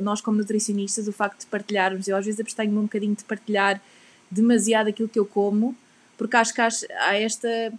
[0.00, 2.08] nós como nutricionistas, o facto de partilharmos.
[2.08, 3.80] Eu às vezes abstenho-me um bocadinho de partilhar
[4.30, 5.74] demasiado aquilo que eu como,
[6.18, 7.72] porque acho que há esta.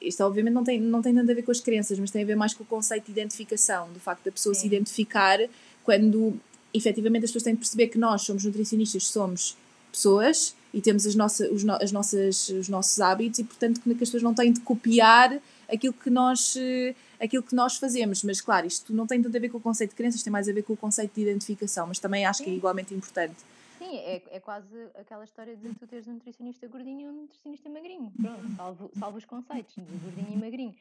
[0.00, 2.26] Isto obviamente não tem, não tem nada a ver com as crenças, mas tem a
[2.26, 4.62] ver mais com o conceito de identificação, do facto da pessoa Sim.
[4.62, 5.38] se identificar
[5.82, 6.38] quando
[6.74, 9.56] efetivamente as pessoas têm de perceber que nós somos nutricionistas, somos
[9.90, 13.96] pessoas e temos as nossas, os, as nossas, os nossos hábitos e, portanto, que as
[13.96, 15.40] pessoas não têm de copiar
[15.72, 19.40] aquilo que nós eh, aquilo que nós fazemos, mas claro, isto não tem tanto a
[19.40, 21.86] ver com o conceito de crenças, tem mais a ver com o conceito de identificação,
[21.86, 22.44] mas também acho Sim.
[22.44, 23.36] que é igualmente importante.
[23.78, 24.68] Sim, é, é quase
[25.00, 28.12] aquela história de tu teres um nutricionista gordinho e um nutricionista magrinho.
[28.20, 30.74] Pronto, salvo, salvo os conceitos de gordinho e magrinho.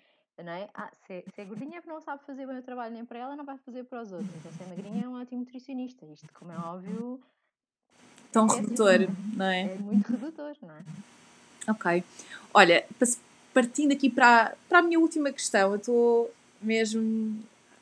[0.44, 0.68] Não é?
[0.74, 3.06] Ah, se, é, se é gordinha é porque não sabe fazer bem o trabalho nem
[3.06, 4.30] para ela, não vai fazer para os outros.
[4.36, 6.06] Então, se é magrinha é um ótimo nutricionista.
[6.06, 7.22] Isto, como é óbvio,
[8.36, 9.62] tão é redutor, assim, não é?
[9.62, 11.72] É muito redutor, não é?
[11.72, 12.04] Ok.
[12.54, 12.86] Olha,
[13.54, 17.40] partindo aqui para, para a minha última questão, eu estou mesmo.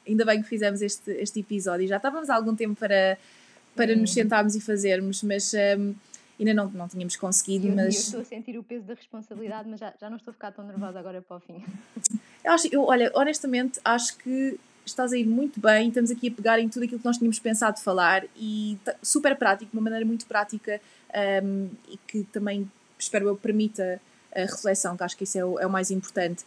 [0.08, 1.88] Ainda bem que fizemos este, este episódio.
[1.88, 3.18] Já estávamos há algum tempo para,
[3.76, 5.95] para nos sentarmos e fazermos, mas um,
[6.39, 7.68] ainda não, não tínhamos conseguido.
[7.68, 7.95] Eu, mas...
[7.95, 10.51] eu estou a sentir o peso da responsabilidade, mas já, já não estou a ficar
[10.51, 11.64] tão nervosa agora para o fim.
[12.43, 16.31] Eu acho, eu, olha, honestamente, acho que estás a ir muito bem, estamos aqui a
[16.31, 20.05] pegar em tudo aquilo que nós tínhamos pensado falar e super prático, de uma maneira
[20.05, 20.81] muito prática
[21.43, 24.01] um, e que também, espero eu, permita
[24.36, 26.43] a reflexão, que acho que isso é o, é o mais importante.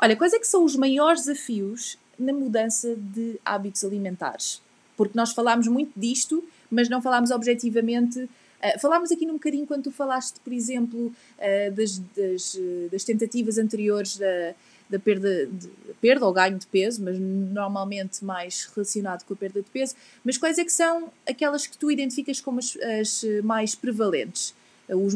[0.00, 4.60] Olha, quais é que são os maiores desafios na mudança de hábitos alimentares?
[4.96, 8.18] Porque nós falámos muito disto, mas não falámos objetivamente.
[8.20, 12.58] Uh, falámos aqui num bocadinho quando tu falaste, por exemplo, uh, das, das,
[12.90, 14.54] das, tentativas anteriores da,
[14.88, 15.68] da perda, de,
[16.00, 19.94] perda ou ganho de peso, mas normalmente mais relacionado com a perda de peso.
[20.24, 24.54] Mas quais é que são aquelas que tu identificas como as, as mais prevalentes,
[24.88, 25.14] os,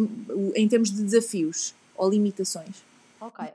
[0.54, 2.82] em termos de desafios ou limitações?
[3.20, 3.46] Ok,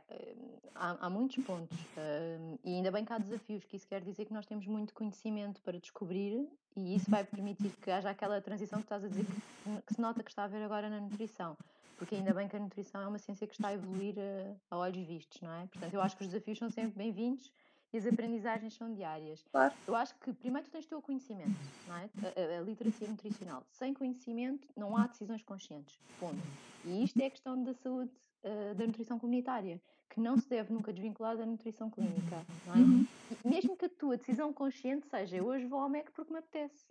[0.76, 4.26] há, há muitos pontos uh, e ainda bem que há desafios, que isso quer dizer
[4.26, 8.80] que nós temos muito conhecimento para descobrir e isso vai permitir que haja aquela transição
[8.80, 11.58] que estás a dizer que, que se nota que está a haver agora na nutrição.
[11.98, 14.78] Porque ainda bem que a nutrição é uma ciência que está a evoluir uh, a
[14.78, 15.68] olhos vistos, não é?
[15.68, 17.52] Portanto, eu acho que os desafios são sempre bem-vindos
[17.94, 19.46] e as aprendizagens são diárias.
[19.52, 19.74] Claro.
[19.88, 22.10] Eu acho que primeiro tu tens de ter o conhecimento, não é?
[22.24, 23.66] A, a, a, literacia nutricional.
[23.72, 25.98] Sem conhecimento não há decisões conscientes.
[26.20, 26.42] Ponto.
[26.84, 28.12] E isto é a questão da saúde
[28.44, 32.78] uh, da nutrição comunitária que não se deve nunca desvincular da nutrição clínica, não é?
[32.78, 33.08] Uhum.
[33.44, 36.86] mesmo que a tua decisão consciente seja eu hoje vou ao MEC porque me apetece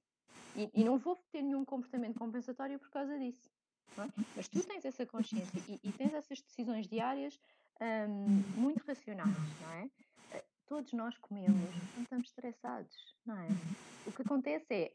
[0.57, 3.50] e, e não vou ter nenhum comportamento compensatório por causa disso.
[3.99, 4.09] É?
[4.36, 7.38] Mas tu tens essa consciência e, e tens essas decisões diárias
[7.80, 9.90] um, muito racionais, não é?
[10.32, 13.49] Eh, todos nós comemos quando estamos estressados, não é?
[14.07, 14.92] O que acontece é,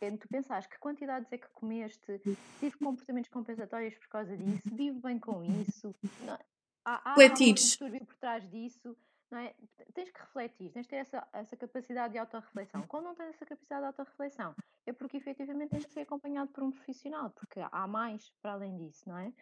[0.00, 2.20] é tu pensares que quantidades é que comeste,
[2.60, 5.94] tive comportamentos compensatórios por causa disso, vivo bem com isso.
[6.24, 6.38] Não, é?
[6.84, 8.96] há, há um por trás disso,
[9.30, 9.54] não é?
[9.92, 12.82] Tens que refletir, tens que ter essa, essa capacidade de autorreflexão.
[12.88, 14.54] Quando não tens essa capacidade de autorreflexão,
[14.86, 18.76] é porque efetivamente tens que ser acompanhado por um profissional, porque há mais para além
[18.76, 19.32] disso, não é?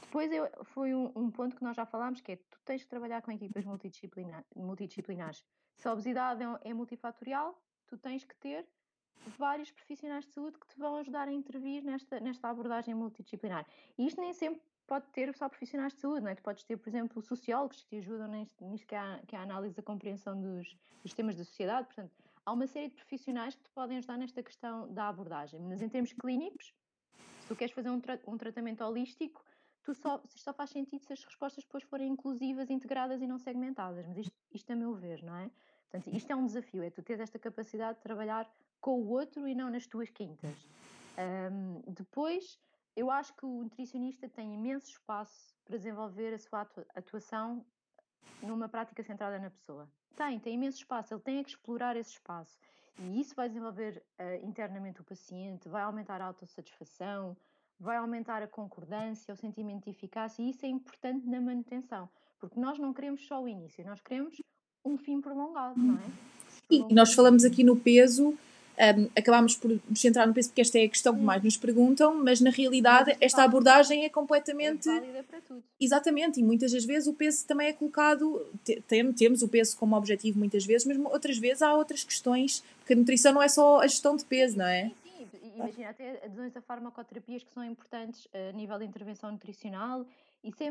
[0.00, 2.88] Depois eu, foi um, um, ponto que nós já falámos, que é tu tens que
[2.88, 5.44] trabalhar com equipas multidisciplinar, multidisciplinares.
[5.76, 8.66] Se a obesidade é, é multifatorial, tu tens que ter
[9.38, 13.66] vários profissionais de saúde que te vão ajudar a intervir nesta, nesta abordagem multidisciplinar.
[13.96, 16.34] E isto nem sempre pode ter só profissionais de saúde, não é?
[16.34, 19.42] Tu podes ter, por exemplo, sociólogos que te ajudam nisto, nisto que, é que a
[19.42, 21.86] análise da compreensão dos, dos temas da sociedade.
[21.86, 22.12] Portanto,
[22.44, 25.60] há uma série de profissionais que te podem ajudar nesta questão da abordagem.
[25.60, 26.74] Mas em termos clínicos,
[27.40, 29.44] se tu queres fazer um, tra um tratamento holístico,
[29.82, 34.06] tu só, só faz sentido se as respostas depois forem inclusivas, integradas e não segmentadas.
[34.06, 35.50] Mas isto, isto a meu ver, não é?
[35.90, 39.46] Portanto, isto é um desafio, é tu teres esta capacidade de trabalhar com o outro
[39.46, 40.68] e não nas tuas quintas.
[41.16, 42.58] Um, depois,
[42.96, 47.64] eu acho que o nutricionista tem imenso espaço para desenvolver a sua atuação
[48.42, 49.88] numa prática centrada na pessoa.
[50.16, 52.58] Tem, tem imenso espaço, ele tem que explorar esse espaço.
[52.98, 57.36] E isso vai desenvolver uh, internamente o paciente, vai aumentar a autossatisfação,
[57.78, 62.60] vai aumentar a concordância, o sentimento de eficácia, e isso é importante na manutenção, porque
[62.60, 64.40] nós não queremos só o início, nós queremos
[64.84, 66.04] um fim prolongado, não é?
[66.70, 68.38] E nós falamos aqui no peso
[68.76, 71.56] um, acabámos por nos centrar no peso porque esta é a questão que mais nos
[71.56, 74.88] perguntam, mas na realidade esta abordagem é completamente.
[74.88, 75.62] É válida para tudo.
[75.80, 78.44] Exatamente, e muitas das vezes o peso também é colocado.
[78.88, 82.94] Tem, temos o peso como objetivo muitas vezes, mas outras vezes há outras questões, porque
[82.94, 84.90] a nutrição não é só a gestão de peso, não é?
[85.04, 85.52] Sim, sim.
[85.54, 90.04] imagina até adesões a farmacoterapias que são importantes a nível de intervenção nutricional
[90.44, 90.70] isso é,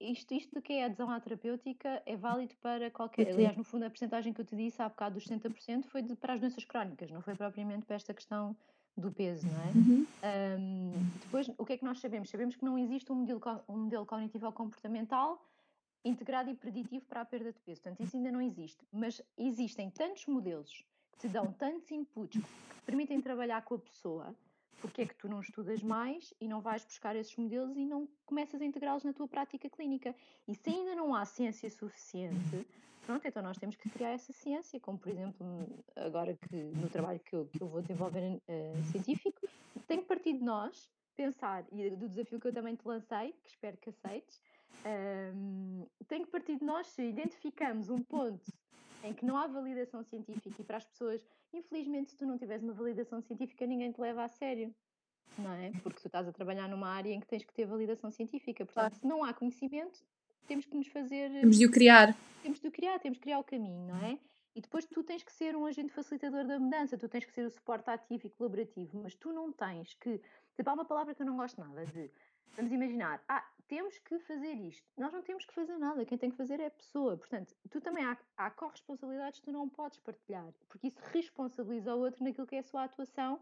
[0.00, 3.28] isto, isto que é adesão à terapêutica é válido para qualquer.
[3.28, 6.16] Aliás, no fundo, a porcentagem que eu te disse há bocado dos 70% foi de,
[6.16, 8.56] para as doenças crónicas, não foi propriamente para esta questão
[8.96, 9.66] do peso, não é?
[9.66, 10.06] Uhum.
[10.58, 12.28] Um, depois, o que é que nós sabemos?
[12.28, 15.40] Sabemos que não existe um modelo, um modelo cognitivo comportamental
[16.04, 17.80] integrado e preditivo para a perda de peso.
[17.82, 18.84] Portanto, isso ainda não existe.
[18.92, 24.34] Mas existem tantos modelos que te dão tantos inputs que permitem trabalhar com a pessoa
[24.80, 28.08] porque é que tu não estudas mais e não vais buscar esses modelos e não
[28.24, 30.14] começas a integrá-los na tua prática clínica?
[30.46, 32.66] E se ainda não há ciência suficiente,
[33.04, 35.46] pronto, então nós temos que criar essa ciência, como por exemplo,
[35.96, 39.48] agora que no trabalho que eu, que eu vou desenvolver uh, científico,
[39.86, 43.50] tem que partir de nós pensar, e do desafio que eu também te lancei, que
[43.50, 44.40] espero que aceites,
[44.84, 48.52] um, ehm, tem que partir de nós se identificamos um ponto
[49.02, 52.62] em que não há validação científica e para as pessoas, infelizmente, se tu não tiveres
[52.62, 54.74] uma validação científica, ninguém te leva a sério.
[55.38, 55.70] Não é?
[55.82, 58.64] Porque tu estás a trabalhar numa área em que tens que ter validação científica.
[58.64, 60.02] Portanto, se não há conhecimento,
[60.46, 61.30] temos que nos fazer.
[61.30, 62.16] Temos de o criar.
[62.42, 64.18] Temos de o criar, temos de criar o caminho, não é?
[64.54, 67.46] E depois tu tens que ser um agente facilitador da mudança, tu tens que ser
[67.46, 70.20] o suporte ativo e colaborativo, mas tu não tens que.
[70.56, 72.10] Tipo, há uma palavra que eu não gosto nada de.
[72.56, 74.86] Vamos imaginar, ah, temos que fazer isto.
[74.96, 77.16] Nós não temos que fazer nada, quem tem que fazer é a pessoa.
[77.16, 82.00] Portanto, tu também há, há corresponsabilidades que tu não podes partilhar, porque isso responsabiliza o
[82.00, 83.40] outro naquilo que é a sua atuação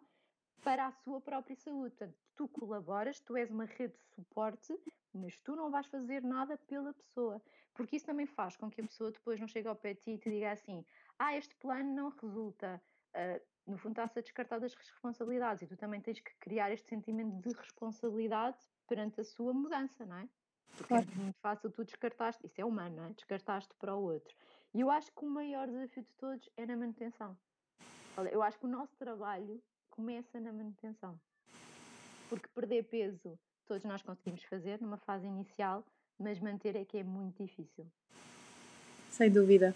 [0.62, 1.94] para a sua própria saúde.
[1.94, 4.76] Portanto, tu colaboras, tu és uma rede de suporte,
[5.14, 7.40] mas tu não vais fazer nada pela pessoa.
[7.72, 10.10] Porque isso também faz com que a pessoa depois não chegue ao pé de ti
[10.12, 10.84] e te diga assim:
[11.18, 12.82] ah, este plano não resulta.
[13.14, 13.40] Uh,
[13.70, 17.36] no fundo, está-se a descartar das responsabilidades e tu também tens que criar este sentimento
[17.40, 20.28] de responsabilidade perante a sua mudança, não é?
[20.76, 21.08] Porque é claro.
[21.12, 23.10] é muito fácil tu descartaste, isso é humano, não é?
[23.10, 24.34] Descartaste para o outro.
[24.74, 27.36] E eu acho que o maior desafio de todos é na manutenção.
[28.16, 31.18] Olha, eu acho que o nosso trabalho começa na manutenção.
[32.28, 35.84] Porque perder peso todos nós conseguimos fazer numa fase inicial,
[36.18, 37.86] mas manter é que é muito difícil.
[39.10, 39.74] Sem dúvida.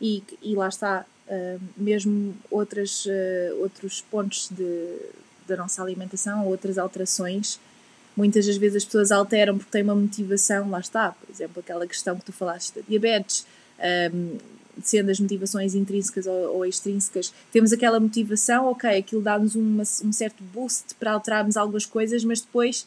[0.00, 5.10] E, e lá está, uh, mesmo outras, uh, outros pontos de,
[5.46, 7.60] da nossa alimentação, outras alterações,
[8.20, 11.86] muitas das vezes as pessoas alteram porque têm uma motivação, lá está, por exemplo, aquela
[11.86, 13.46] questão que tu falaste da diabetes,
[14.12, 14.36] um,
[14.82, 20.42] sendo as motivações intrínsecas ou, ou, extrínsecas, temos aquela motivação, ok, aquilo dá-nos um certo
[20.44, 22.86] boost para alterarmos algumas coisas, mas depois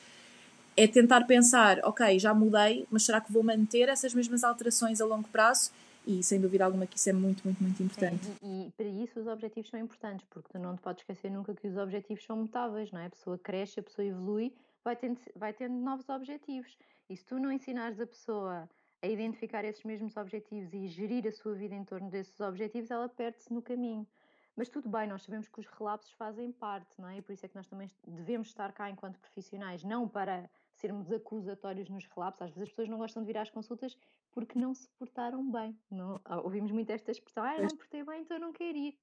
[0.78, 5.06] é tentar pensar, ok, já mudei, mas será que vou manter essas mesmas alterações a
[5.06, 5.72] longo prazo?
[6.06, 8.28] E sem dúvida alguma que isso é muito, muito, muito importante.
[8.28, 11.32] É, e, e, para isso os objetivos são importantes, porque tu não te podes esquecer
[11.32, 13.06] nunca que os objetivos são mutáveis, não é?
[13.06, 14.52] A pessoa cresce, a pessoa evolui,
[14.84, 16.78] vai tendo, vai tendo novos objetivos.
[17.10, 18.70] E se tu não ensinares a pessoa
[19.02, 23.10] a identificar esses mesmos objetivos e gerir a sua vida em torno desses objetivos, ela
[23.10, 24.08] perde-se no caminho.
[24.56, 27.18] Mas tudo bem, nós sabemos que os relapsos fazem parte, não é?
[27.18, 31.12] E por isso é que nós também devemos estar cá enquanto profissionais, não para sermos
[31.12, 32.44] acusatórios nos relapsos.
[32.44, 33.98] Às vezes as pessoas não gostam de vir às consultas
[34.32, 35.76] porque não se portaram bem.
[35.90, 38.78] Não, ah, ouvimos muito esta expressão, ah, eu não portei bem, então eu não quero
[38.78, 38.98] ir.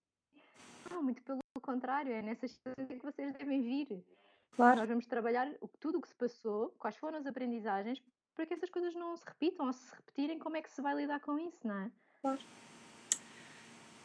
[0.89, 4.05] Não, muito pelo contrário, é nessas situações que vocês devem vir.
[4.57, 4.79] Claro.
[4.79, 5.49] Nós vamos trabalhar
[5.79, 8.03] tudo o que se passou, quais foram as aprendizagens,
[8.35, 10.95] para que essas coisas não se repitam ou se repetirem, como é que se vai
[10.95, 11.91] lidar com isso, não é?
[12.21, 12.41] Claro.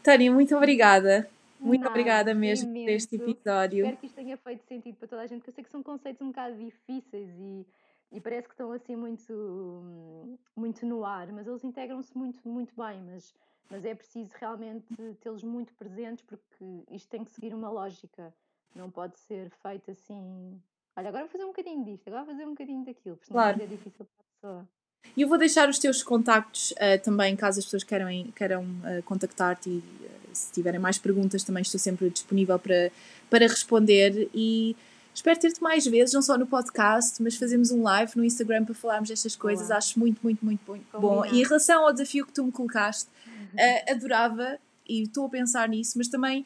[0.04, 1.30] Tânia, muito obrigada.
[1.60, 2.86] Muito Nada, obrigada mesmo imenso.
[2.86, 3.80] por este episódio.
[3.80, 5.82] Espero que isto tenha feito sentido para toda a gente, porque eu sei que são
[5.82, 7.66] conceitos um bocado difíceis e,
[8.12, 13.02] e parece que estão assim muito, muito no ar, mas eles integram-se muito, muito bem,
[13.02, 13.34] mas,
[13.70, 14.86] mas é preciso realmente
[15.22, 18.34] tê-los muito presentes porque isto tem que seguir uma lógica,
[18.76, 20.62] não pode ser feito assim.
[20.96, 23.62] Olha, agora vou fazer um bocadinho disto, agora vou fazer um bocadinho daquilo, porque claro.
[23.62, 24.70] é difícil para a pessoa.
[25.16, 29.04] E eu vou deixar os teus contactos uh, também, caso as pessoas queiram, queiram uh,
[29.04, 32.92] contactar-te e uh, se tiverem mais perguntas também estou sempre disponível para,
[33.30, 34.76] para responder e
[35.14, 38.74] espero ter-te mais vezes, não só no podcast, mas fazemos um live no Instagram para
[38.74, 39.68] falarmos destas coisas.
[39.68, 39.78] Olá.
[39.78, 41.26] Acho muito, muito, muito, muito bom.
[41.26, 43.94] E em relação ao desafio que tu me colocaste, uhum.
[43.94, 44.58] adorava
[44.88, 46.46] e estou a pensar nisso, mas também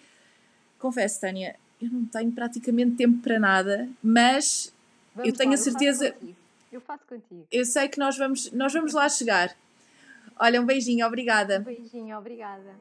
[0.78, 4.74] confesso, Tânia, eu não tenho praticamente tempo para nada, mas
[5.16, 6.16] Vamos eu tenho lá, a certeza.
[6.72, 7.48] Eu faço contigo.
[7.52, 9.56] Eu sei que nós vamos, nós vamos lá chegar.
[10.38, 11.60] Olha, um beijinho, obrigada.
[11.60, 12.76] Um beijinho, obrigada.